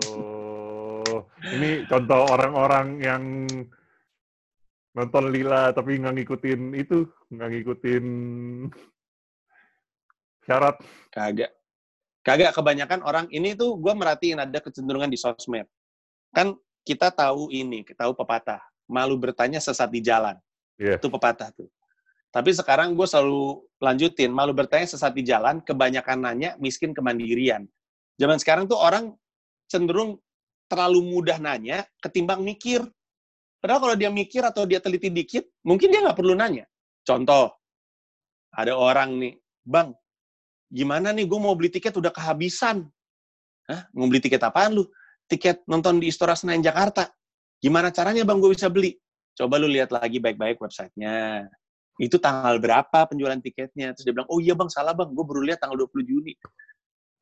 Ini 1.51 1.83
contoh 1.91 2.23
orang-orang 2.31 2.87
yang 3.03 3.23
nonton 4.95 5.35
lila 5.35 5.75
tapi 5.75 5.99
nggak 5.99 6.15
ngikutin 6.15 6.61
itu 6.79 7.03
nggak 7.27 7.49
ngikutin 7.59 8.05
syarat. 10.47 10.79
Kagak. 11.11 11.51
Kagak 12.23 12.55
kebanyakan 12.55 13.03
orang 13.03 13.27
ini 13.35 13.51
tuh 13.51 13.75
gue 13.75 13.91
merhatiin 13.91 14.39
ada 14.39 14.63
kecenderungan 14.63 15.11
di 15.11 15.19
sosmed. 15.19 15.67
Kan 16.31 16.55
kita 16.87 17.11
tahu 17.11 17.51
ini 17.51 17.83
tahu 17.83 18.15
pepatah 18.15 18.63
malu 18.87 19.19
bertanya 19.19 19.59
sesat 19.59 19.91
di 19.91 19.99
jalan 19.99 20.39
yeah. 20.79 20.97
itu 20.97 21.07
pepatah 21.07 21.51
tuh 21.55 21.69
tapi 22.35 22.51
sekarang 22.51 22.99
gue 22.99 23.07
selalu 23.07 23.63
lanjutin, 23.79 24.27
malu 24.27 24.51
bertanya 24.51 24.83
sesat 24.83 25.15
di 25.15 25.23
jalan, 25.23 25.63
kebanyakan 25.63 26.19
nanya, 26.19 26.59
miskin 26.59 26.91
kemandirian. 26.91 27.63
Zaman 28.19 28.35
sekarang 28.43 28.67
tuh 28.67 28.75
orang 28.75 29.15
cenderung 29.71 30.19
terlalu 30.67 30.99
mudah 30.99 31.39
nanya 31.39 31.87
ketimbang 32.03 32.43
mikir. 32.43 32.83
Padahal 33.63 33.79
kalau 33.87 33.95
dia 33.95 34.11
mikir 34.11 34.43
atau 34.43 34.67
dia 34.67 34.83
teliti 34.83 35.07
dikit, 35.07 35.47
mungkin 35.63 35.87
dia 35.87 36.03
nggak 36.03 36.19
perlu 36.19 36.35
nanya. 36.35 36.67
Contoh, 37.07 37.55
ada 38.51 38.75
orang 38.75 39.15
nih, 39.15 39.39
Bang, 39.63 39.95
gimana 40.67 41.15
nih 41.15 41.23
gue 41.31 41.39
mau 41.39 41.55
beli 41.55 41.71
tiket 41.71 41.95
udah 41.95 42.11
kehabisan. 42.11 42.83
Hah? 43.71 43.87
Mau 43.95 44.11
beli 44.11 44.19
tiket 44.19 44.43
apaan 44.43 44.75
lu? 44.75 44.83
Tiket 45.31 45.63
nonton 45.71 46.03
di 46.03 46.11
Istora 46.11 46.35
Senayan 46.35 46.67
Jakarta. 46.67 47.07
Gimana 47.63 47.95
caranya 47.95 48.27
bang 48.27 48.37
gue 48.43 48.51
bisa 48.51 48.67
beli? 48.67 48.93
Coba 49.35 49.59
lu 49.59 49.67
lihat 49.67 49.91
lagi 49.91 50.17
baik-baik 50.23 50.57
websitenya 50.63 51.45
itu 51.95 52.19
tanggal 52.19 52.59
berapa 52.59 53.07
penjualan 53.07 53.39
tiketnya. 53.39 53.95
Terus 53.95 54.03
dia 54.03 54.13
bilang, 54.15 54.27
oh 54.27 54.39
iya 54.43 54.51
bang, 54.51 54.67
salah 54.67 54.91
bang, 54.91 55.11
gue 55.15 55.25
baru 55.25 55.41
lihat 55.47 55.63
tanggal 55.63 55.79
20 55.79 56.03
Juni. 56.03 56.33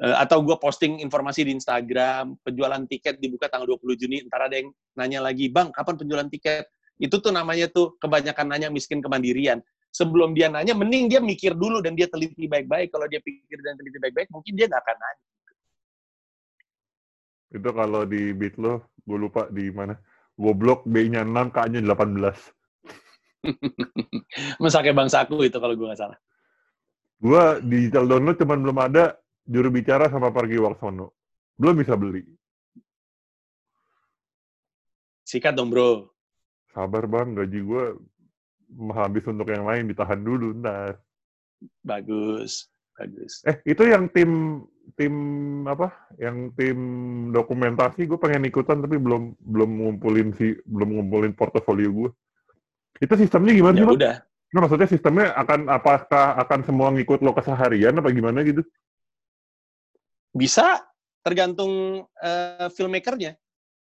Uh, 0.01 0.17
atau 0.17 0.41
gue 0.41 0.57
posting 0.57 0.97
informasi 1.05 1.45
di 1.45 1.53
Instagram, 1.53 2.33
penjualan 2.41 2.81
tiket 2.89 3.21
dibuka 3.21 3.45
tanggal 3.45 3.77
20 3.77 4.01
Juni, 4.01 4.17
ntar 4.25 4.49
ada 4.49 4.57
yang 4.57 4.73
nanya 4.97 5.21
lagi, 5.21 5.53
bang, 5.53 5.69
kapan 5.69 5.95
penjualan 6.01 6.29
tiket? 6.33 6.65
Itu 6.97 7.21
tuh 7.21 7.29
namanya 7.29 7.69
tuh 7.69 7.93
kebanyakan 8.01 8.49
nanya 8.49 8.69
miskin 8.73 8.97
kemandirian. 9.01 9.61
Sebelum 9.93 10.33
dia 10.33 10.49
nanya, 10.49 10.73
mending 10.73 11.05
dia 11.05 11.21
mikir 11.21 11.53
dulu 11.53 11.77
dan 11.85 11.93
dia 11.93 12.09
teliti 12.09 12.49
baik-baik. 12.49 12.89
Kalau 12.89 13.05
dia 13.05 13.21
pikir 13.21 13.61
dan 13.61 13.77
teliti 13.77 14.01
baik-baik, 14.01 14.33
mungkin 14.33 14.57
dia 14.57 14.65
nggak 14.65 14.81
akan 14.81 14.97
nanya. 14.97 15.25
Itu 17.53 17.69
kalau 17.69 18.01
di 18.09 18.33
beat 18.33 18.57
lo, 18.57 18.89
gue 19.05 19.17
lupa 19.21 19.45
di 19.53 19.69
mana. 19.69 19.93
Goblok 20.33 20.89
B-nya 20.89 21.21
6, 21.21 21.53
K-nya 21.53 21.79
18. 21.81 24.61
Mesake 24.63 24.91
bangsaku 24.95 25.45
itu 25.45 25.57
kalau 25.59 25.75
gue 25.77 25.87
nggak 25.87 25.99
salah. 25.99 26.17
Gue 27.19 27.61
digital 27.63 28.09
download 28.09 28.39
cuman 28.39 28.59
belum 28.63 28.77
ada 28.81 29.15
juru 29.45 29.69
bicara 29.69 30.09
sama 30.09 30.33
Pargi 30.33 30.59
Waksono. 30.59 31.13
Belum 31.55 31.77
bisa 31.77 31.93
beli. 31.93 32.25
Sikat 35.23 35.55
dong 35.55 35.71
bro. 35.71 36.09
Sabar 36.73 37.05
bang, 37.05 37.37
gaji 37.37 37.59
gue 37.61 37.85
habis 38.97 39.23
untuk 39.29 39.47
yang 39.47 39.69
lain 39.69 39.87
ditahan 39.87 40.19
dulu 40.19 40.57
ntar. 40.57 40.97
Bagus, 41.85 42.67
bagus. 42.97 43.45
Eh 43.45 43.61
itu 43.69 43.83
yang 43.85 44.09
tim 44.09 44.63
tim 44.99 45.15
apa? 45.65 45.91
Yang 46.19 46.53
tim 46.59 46.79
dokumentasi 47.31 48.05
gue 48.05 48.19
pengen 48.19 48.47
ikutan 48.47 48.83
tapi 48.83 48.99
belum 48.99 49.35
belum 49.39 49.69
ngumpulin 49.79 50.35
si 50.35 50.55
belum 50.67 50.99
ngumpulin 50.99 51.33
portofolio 51.33 51.89
gue. 51.89 52.09
Itu 53.01 53.13
sistemnya 53.17 53.55
gimana 53.55 53.75
ya 53.79 53.85
sih, 53.87 53.97
udah. 53.97 54.15
Nah, 54.53 54.59
maksudnya 54.61 54.85
sistemnya 54.85 55.33
akan 55.33 55.65
apakah 55.65 56.37
akan 56.45 56.59
semua 56.61 56.93
ngikut 56.93 57.25
lo 57.25 57.33
keseharian 57.33 57.97
apa 57.97 58.13
gimana 58.13 58.45
gitu? 58.45 58.61
Bisa, 60.33 60.81
tergantung 61.25 62.05
uh, 62.05 62.67
filmmakernya. 62.73 63.33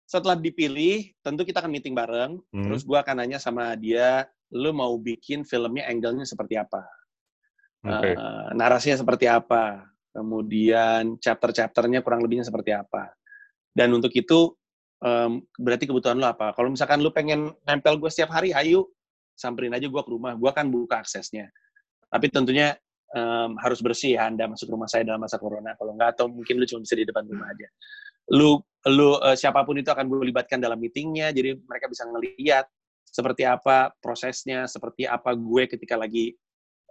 Setelah 0.07 0.39
dipilih, 0.39 1.11
tentu 1.23 1.43
kita 1.43 1.59
akan 1.59 1.71
meeting 1.71 1.95
bareng. 1.95 2.39
Hmm. 2.51 2.63
Terus 2.67 2.83
gue 2.87 2.95
akan 2.95 3.23
nanya 3.23 3.39
sama 3.43 3.75
dia, 3.75 4.27
lo 4.51 4.71
mau 4.71 4.95
bikin 4.95 5.43
filmnya 5.43 5.87
angle-nya 5.87 6.27
seperti 6.27 6.55
apa? 6.59 6.83
Okay. 7.83 8.15
Uh, 8.15 8.19
eh, 8.19 8.47
narasinya 8.55 9.03
seperti 9.03 9.27
apa? 9.27 9.83
Kemudian 10.13 11.17
chapter-chapternya 11.17 12.05
kurang 12.05 12.21
lebihnya 12.21 12.45
seperti 12.45 12.69
apa? 12.69 13.09
Dan 13.73 13.97
untuk 13.97 14.13
itu 14.13 14.53
um, 15.01 15.41
berarti 15.57 15.89
kebutuhan 15.89 16.21
lo 16.21 16.29
apa. 16.29 16.53
Kalau 16.53 16.69
misalkan 16.69 17.01
lo 17.01 17.09
pengen 17.09 17.49
nempel 17.65 17.97
gue 17.97 18.13
setiap 18.13 18.37
hari, 18.37 18.53
ayo 18.53 18.93
samperin 19.33 19.73
aja 19.73 19.89
gue 19.89 20.01
ke 20.05 20.11
rumah. 20.13 20.37
Gue 20.37 20.53
akan 20.53 20.69
buka 20.69 21.01
aksesnya. 21.01 21.49
Tapi 22.13 22.29
tentunya 22.29 22.77
um, 23.17 23.57
harus 23.57 23.81
bersih 23.81 24.21
ya 24.21 24.29
Anda 24.29 24.45
masuk 24.45 24.69
rumah 24.69 24.85
saya 24.85 25.01
dalam 25.01 25.25
masa 25.25 25.41
corona. 25.41 25.73
Kalau 25.73 25.97
nggak, 25.97 26.09
atau 26.13 26.29
mungkin 26.29 26.61
lu 26.61 26.65
cuma 26.69 26.85
bisa 26.85 26.93
di 26.93 27.09
depan 27.09 27.25
rumah 27.25 27.49
aja. 27.49 27.67
Lu, 28.29 28.61
lu 28.85 29.17
uh, 29.17 29.33
siapa 29.33 29.65
pun 29.65 29.81
itu 29.81 29.89
akan 29.89 30.05
gue 30.05 30.29
libatkan 30.29 30.61
dalam 30.61 30.77
meetingnya, 30.77 31.33
jadi 31.33 31.57
mereka 31.57 31.89
bisa 31.89 32.05
ngeliat 32.05 32.69
seperti 33.03 33.43
apa 33.45 33.91
prosesnya, 33.99 34.69
seperti 34.69 35.09
apa 35.09 35.33
gue 35.35 35.69
ketika 35.69 35.99
lagi 35.99 36.33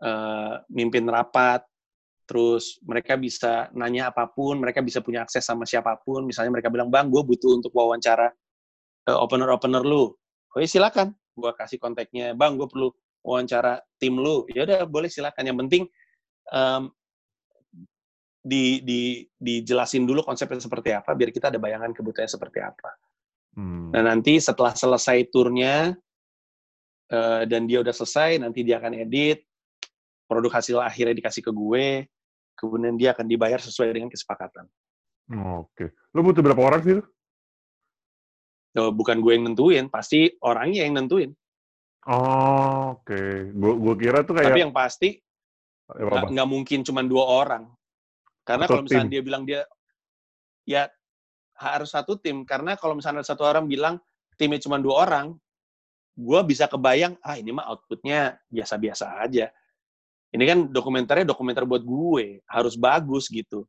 uh, 0.04 0.61
mimpin 0.68 1.06
rapat, 1.08 1.64
terus 2.33 2.81
mereka 2.81 3.21
bisa 3.21 3.68
nanya 3.77 4.09
apa 4.09 4.25
pun, 4.25 4.57
mereka 4.57 4.81
bisa 4.81 5.05
punya 5.05 5.21
akses 5.21 5.45
sama 5.45 5.68
siapa 5.68 6.01
pun. 6.01 6.25
Misalnya 6.25 6.49
mereka 6.57 6.73
bilang, 6.73 6.88
bang, 6.88 7.12
gue 7.12 7.21
butuh 7.21 7.61
untuk 7.61 7.77
wawancara 7.77 8.33
uh, 9.12 9.18
opener-opener 9.21 9.85
lu. 9.85 10.16
Oh 10.57 10.57
ya 10.57 10.64
silakan, 10.64 11.12
gue 11.37 11.53
kasih 11.53 11.77
kontaknya. 11.77 12.33
Bang, 12.33 12.57
gue 12.57 12.64
perlu 12.64 12.88
wawancara 13.21 13.85
tim 14.01 14.16
lu. 14.16 14.49
Ya 14.49 14.64
udah, 14.64 14.88
boleh 14.88 15.12
silakan. 15.12 15.45
Yang 15.45 15.59
penting 15.61 15.83
um, 16.57 16.88
di, 18.40 18.81
di, 18.81 19.29
dijelasin 19.37 20.09
dulu 20.09 20.25
konsepnya 20.25 20.57
seperti 20.57 20.97
apa, 20.97 21.12
biar 21.12 21.37
kita 21.37 21.53
ada 21.53 21.61
bayangan 21.61 21.92
kebutuhannya 21.92 22.33
seperti 22.33 22.64
apa. 22.64 22.97
Hmm. 23.61 23.92
Nah 23.92 24.09
nanti 24.09 24.40
setelah 24.40 24.73
selesai 24.73 25.29
turnya 25.29 25.92
uh, 27.12 27.45
dan 27.45 27.68
dia 27.68 27.85
udah 27.85 27.92
selesai, 27.92 28.40
nanti 28.40 28.64
dia 28.64 28.81
akan 28.81 28.97
edit, 28.97 29.45
produk 30.25 30.49
hasil 30.49 30.81
akhirnya 30.81 31.12
dikasih 31.12 31.45
ke 31.45 31.53
gue, 31.53 32.09
kemudian 32.54 32.96
dia 32.96 33.12
akan 33.16 33.26
dibayar 33.26 33.58
sesuai 33.58 33.92
dengan 33.94 34.10
kesepakatan. 34.12 34.66
Oke. 35.62 35.96
Lo 36.12 36.20
butuh 36.24 36.42
berapa 36.44 36.62
orang 36.62 36.80
sih? 36.84 37.00
Oh, 38.72 38.88
bukan 38.88 39.20
gue 39.20 39.32
yang 39.36 39.44
nentuin, 39.52 39.86
pasti 39.92 40.32
orangnya 40.40 40.88
yang 40.88 40.96
nentuin. 40.96 41.30
Oh, 42.08 42.96
oke. 42.98 43.04
Okay. 43.04 43.52
Gue 43.54 43.94
kira 44.00 44.24
tuh 44.24 44.34
kayak. 44.36 44.52
Tapi 44.52 44.62
yang 44.64 44.72
pasti, 44.72 45.20
nggak 45.98 46.48
mungkin 46.48 46.80
cuma 46.86 47.04
dua 47.04 47.24
orang 47.44 47.64
karena 48.42 48.64
Atau 48.66 48.72
kalau 48.78 48.82
misalnya 48.86 49.06
tim. 49.06 49.14
dia 49.14 49.22
bilang 49.22 49.42
dia 49.44 49.60
ya 50.64 50.82
harus 51.58 51.90
satu 51.92 52.18
tim 52.18 52.42
karena 52.42 52.74
kalau 52.74 52.98
misalnya 52.98 53.22
satu 53.22 53.46
orang 53.46 53.68
bilang 53.68 54.00
timnya 54.34 54.58
cuma 54.62 54.80
dua 54.80 55.06
orang 55.06 55.36
gue 56.12 56.40
bisa 56.44 56.66
kebayang 56.66 57.16
ah 57.22 57.38
ini 57.38 57.54
mah 57.54 57.70
outputnya 57.72 58.36
biasa-biasa 58.50 59.22
aja 59.22 59.48
ini 60.33 60.45
kan 60.49 60.59
dokumenternya 60.73 61.29
dokumenter 61.29 61.68
buat 61.68 61.85
gue 61.85 62.40
harus 62.49 62.75
bagus 62.81 63.29
gitu. 63.29 63.68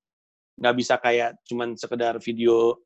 Nggak 0.56 0.76
bisa 0.80 0.96
kayak 0.96 1.36
cuman 1.44 1.76
sekedar 1.76 2.16
video 2.24 2.80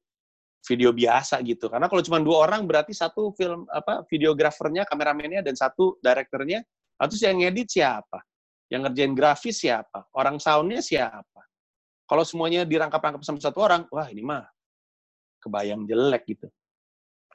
video 0.66 0.90
biasa 0.90 1.40
gitu. 1.46 1.70
Karena 1.70 1.86
kalau 1.86 2.02
cuma 2.02 2.18
dua 2.18 2.50
orang 2.50 2.66
berarti 2.66 2.92
satu 2.92 3.32
film 3.38 3.70
apa 3.70 4.02
videografernya 4.10 4.84
kameramennya 4.90 5.46
dan 5.46 5.54
satu 5.54 6.02
direkturnya 6.02 6.66
atau 6.98 7.16
yang 7.22 7.38
ngedit 7.46 7.70
siapa? 7.70 8.20
Yang 8.68 8.90
ngerjain 8.90 9.14
grafis 9.14 9.62
siapa? 9.62 10.10
Orang 10.18 10.42
soundnya 10.42 10.82
siapa? 10.82 11.46
Kalau 12.08 12.24
semuanya 12.26 12.66
dirangkap-rangkap 12.66 13.22
sama 13.24 13.40
satu 13.40 13.62
orang 13.64 13.86
wah 13.94 14.08
ini 14.10 14.26
mah 14.26 14.44
kebayang 15.40 15.86
jelek 15.86 16.24
gitu. 16.28 16.48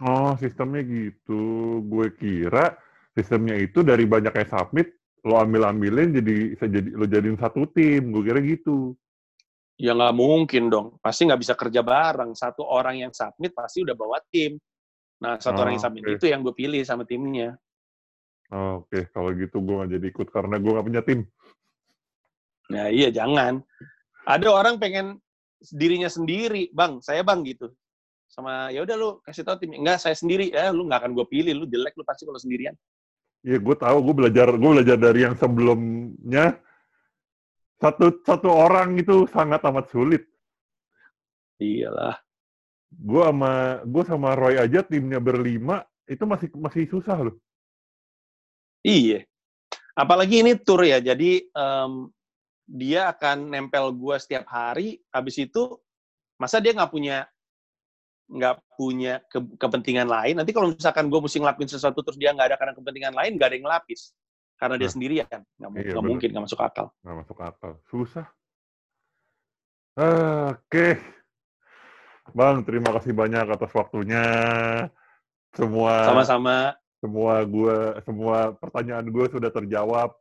Oh, 0.03 0.35
sistemnya 0.37 0.83
gitu. 0.83 1.41
Gue 1.87 2.11
kira 2.17 2.75
sistemnya 3.15 3.57
itu 3.61 3.85
dari 3.85 4.09
banyak 4.09 4.33
yang 4.33 4.49
submit, 4.49 4.91
lo 5.23 5.39
ambil-ambilin 5.39 6.11
jadi 6.19 6.35
bisa 6.55 6.67
jadi 6.67 6.89
lo 6.93 7.07
jadiin 7.07 7.39
satu 7.39 7.67
tim. 7.71 8.11
Gue 8.11 8.23
kira 8.27 8.41
gitu. 8.43 8.95
ya 9.79 9.95
nggak 9.95 10.15
mungkin 10.15 10.71
dong. 10.71 10.87
Pasti 11.03 11.27
nggak 11.27 11.41
bisa 11.43 11.55
kerja 11.59 11.83
bareng. 11.83 12.35
Satu 12.35 12.63
orang 12.63 13.03
yang 13.03 13.13
submit 13.15 13.51
pasti 13.55 13.83
udah 13.83 13.95
bawa 13.95 14.19
tim. 14.31 14.59
Nah 15.23 15.39
satu 15.39 15.59
Oh, 15.59 15.63
orang 15.67 15.79
yang 15.79 15.83
submit 15.83 16.03
oke. 16.07 16.13
itu 16.19 16.27
yang 16.31 16.43
gue 16.43 16.55
pilih 16.55 16.83
sama 16.83 17.03
timnya. 17.07 17.55
Oh, 18.53 18.85
Oke, 18.85 19.09
kalau 19.17 19.33
gitu 19.33 19.65
gue 19.65 19.75
gak 19.81 19.91
jadi 19.97 20.07
ikut 20.13 20.29
karena 20.29 20.61
gue 20.61 20.73
gak 20.77 20.85
punya 20.85 21.01
tim. 21.01 21.25
nah 22.69 22.87
iya 22.89 23.09
jangan. 23.09 23.65
Ada 24.29 24.49
orang 24.49 24.77
pengen 24.77 25.19
dirinya 25.73 26.07
sendiri. 26.07 26.69
Bang 26.71 27.01
saya 27.01 27.25
bang 27.25 27.43
gitu. 27.43 27.73
Sama 28.29 28.69
ya 28.73 28.85
udah 28.85 28.97
lu 28.97 29.09
kasih 29.25 29.43
tau 29.45 29.57
tim 29.57 29.73
enggak 29.73 29.99
saya 29.99 30.15
sendiri. 30.15 30.53
Ya 30.53 30.69
lu 30.71 30.85
nggak 30.85 31.01
akan 31.05 31.13
gue 31.17 31.27
pilih. 31.27 31.53
Lu 31.55 31.67
jelek 31.67 31.97
lu 31.97 32.05
pasti 32.05 32.23
kalau 32.29 32.39
sendirian 32.39 32.77
Iya, 33.43 33.59
gue 33.59 33.77
tahu. 33.77 33.97
Gue 34.07 34.15
belajar, 34.27 34.49
gue 34.55 34.71
belajar 34.79 34.97
dari 34.99 35.27
yang 35.27 35.35
sebelumnya. 35.35 36.59
Satu 37.83 38.23
satu 38.23 38.47
orang 38.47 38.95
itu 38.95 39.27
sangat 39.27 39.59
amat 39.67 39.91
sulit. 39.91 40.23
iyalah 41.59 42.19
Gue 42.91 43.23
sama 43.27 43.83
gue 43.83 44.05
sama 44.07 44.31
Roy 44.39 44.55
aja 44.59 44.87
timnya 44.87 45.19
berlima 45.19 45.83
itu 46.07 46.23
masih 46.23 46.49
masih 46.59 46.87
susah 46.91 47.19
loh. 47.19 47.37
Iya. 48.83 49.27
Apalagi 49.95 50.43
ini 50.43 50.59
tour 50.59 50.83
ya, 50.83 50.99
jadi 50.99 51.45
em, 51.45 51.93
dia 52.67 53.13
akan 53.13 53.53
nempel 53.53 53.93
gua 53.93 54.17
setiap 54.17 54.49
hari. 54.49 54.99
Habis 55.13 55.37
itu, 55.39 55.77
masa 56.41 56.59
dia 56.59 56.73
nggak 56.73 56.91
punya 56.91 57.29
nggak 58.33 58.55
punya 58.75 59.21
ke- 59.29 59.53
kepentingan 59.61 60.09
lain? 60.09 60.41
Nanti 60.41 60.57
kalau 60.57 60.73
misalkan 60.73 61.13
gue 61.13 61.21
mesti 61.21 61.37
ngelakuin 61.37 61.69
sesuatu 61.69 62.01
terus 62.01 62.17
dia 62.17 62.33
nggak 62.33 62.49
ada 62.49 62.57
karena 62.57 62.73
kepentingan 62.73 63.13
lain, 63.13 63.37
nggak 63.37 63.49
ada 63.49 63.57
yang 63.61 63.67
ngelapis 63.69 64.01
karena 64.57 64.75
dia 64.81 64.89
Nah. 64.89 64.95
sendirian. 64.95 65.41
Nggak, 65.61 65.71
Iya, 65.77 66.01
mungkin, 66.01 66.29
nggak 66.33 66.45
masuk 66.49 66.61
akal. 66.61 66.87
nggak 67.05 67.17
masuk 67.21 67.39
akal. 67.39 67.73
Susah. 67.87 68.27
Oke. 69.93 70.97
Bang, 72.33 72.65
terima 72.65 72.95
kasih 72.97 73.13
banyak 73.13 73.45
atas 73.45 73.69
waktunya. 73.77 74.25
Semua 75.53 76.09
Sama-sama. 76.09 76.73
semua 76.97 77.43
gua 77.45 78.01
semua 78.07 78.37
pertanyaan 78.57 79.05
gue 79.05 79.27
sudah 79.29 79.51
terjawab. 79.53 80.17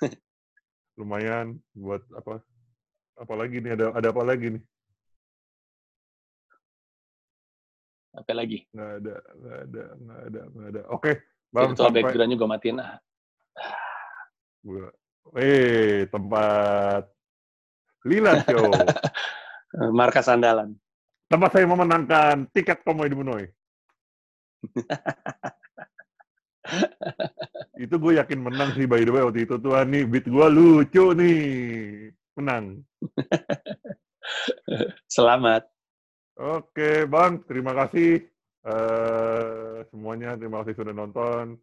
Lumayan 0.98 1.60
buat 1.70 2.02
apa? 2.10 2.42
Apa 3.14 3.34
lagi 3.38 3.60
nih? 3.62 3.76
Ada 3.78 3.86
ada 3.94 4.08
apa 4.10 4.22
lagi 4.24 4.58
nih? 4.58 4.62
Apa 8.10 8.34
lagi? 8.34 8.66
Nggak 8.74 8.90
ada, 9.02 9.14
nggak 9.38 9.58
ada, 9.62 9.84
nggak 9.94 10.20
ada, 10.26 10.40
nggak 10.50 10.68
ada. 10.74 10.82
Oke, 10.90 11.22
bang 11.54 11.70
Virtual 11.70 11.86
sampai 11.86 12.02
background-nya 12.02 12.36
gue 12.36 12.48
matiin. 12.50 12.78
Ah. 12.82 12.98
Eh, 15.38 16.10
tempat 16.10 17.06
Lila 18.06 18.32
Show. 18.42 18.70
markas 19.98 20.26
andalan. 20.26 20.74
tempat 21.30 21.54
saya 21.54 21.62
memenangkan 21.62 22.50
tiket 22.50 22.82
Komoy 22.82 23.06
di 23.06 23.14
Bunoy. 23.14 23.46
itu 27.80 27.96
gue 27.96 28.12
yakin 28.18 28.40
menang 28.42 28.74
sih 28.76 28.84
by 28.84 29.00
the 29.06 29.12
way 29.14 29.24
waktu 29.24 29.48
itu 29.48 29.56
tuh 29.56 29.72
ah, 29.72 29.86
nih 29.86 30.04
beat 30.04 30.28
gue 30.28 30.46
lucu 30.52 31.16
nih 31.16 31.38
menang 32.36 32.84
Selamat. 35.16 35.64
Oke 36.40 37.04
bang 37.04 37.32
terima 37.44 37.76
kasih. 37.76 38.24
Eh, 38.60 39.76
semuanya 39.92 40.36
terima 40.40 40.64
kasih 40.64 40.76
sudah 40.80 40.92
nonton. 40.96 41.60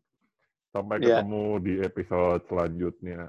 Sampai 0.69 1.01
Iya. 1.01 1.25
ketemu 1.25 1.45
di 1.65 1.73
episode 1.81 2.41
selanjutnya 2.45 3.25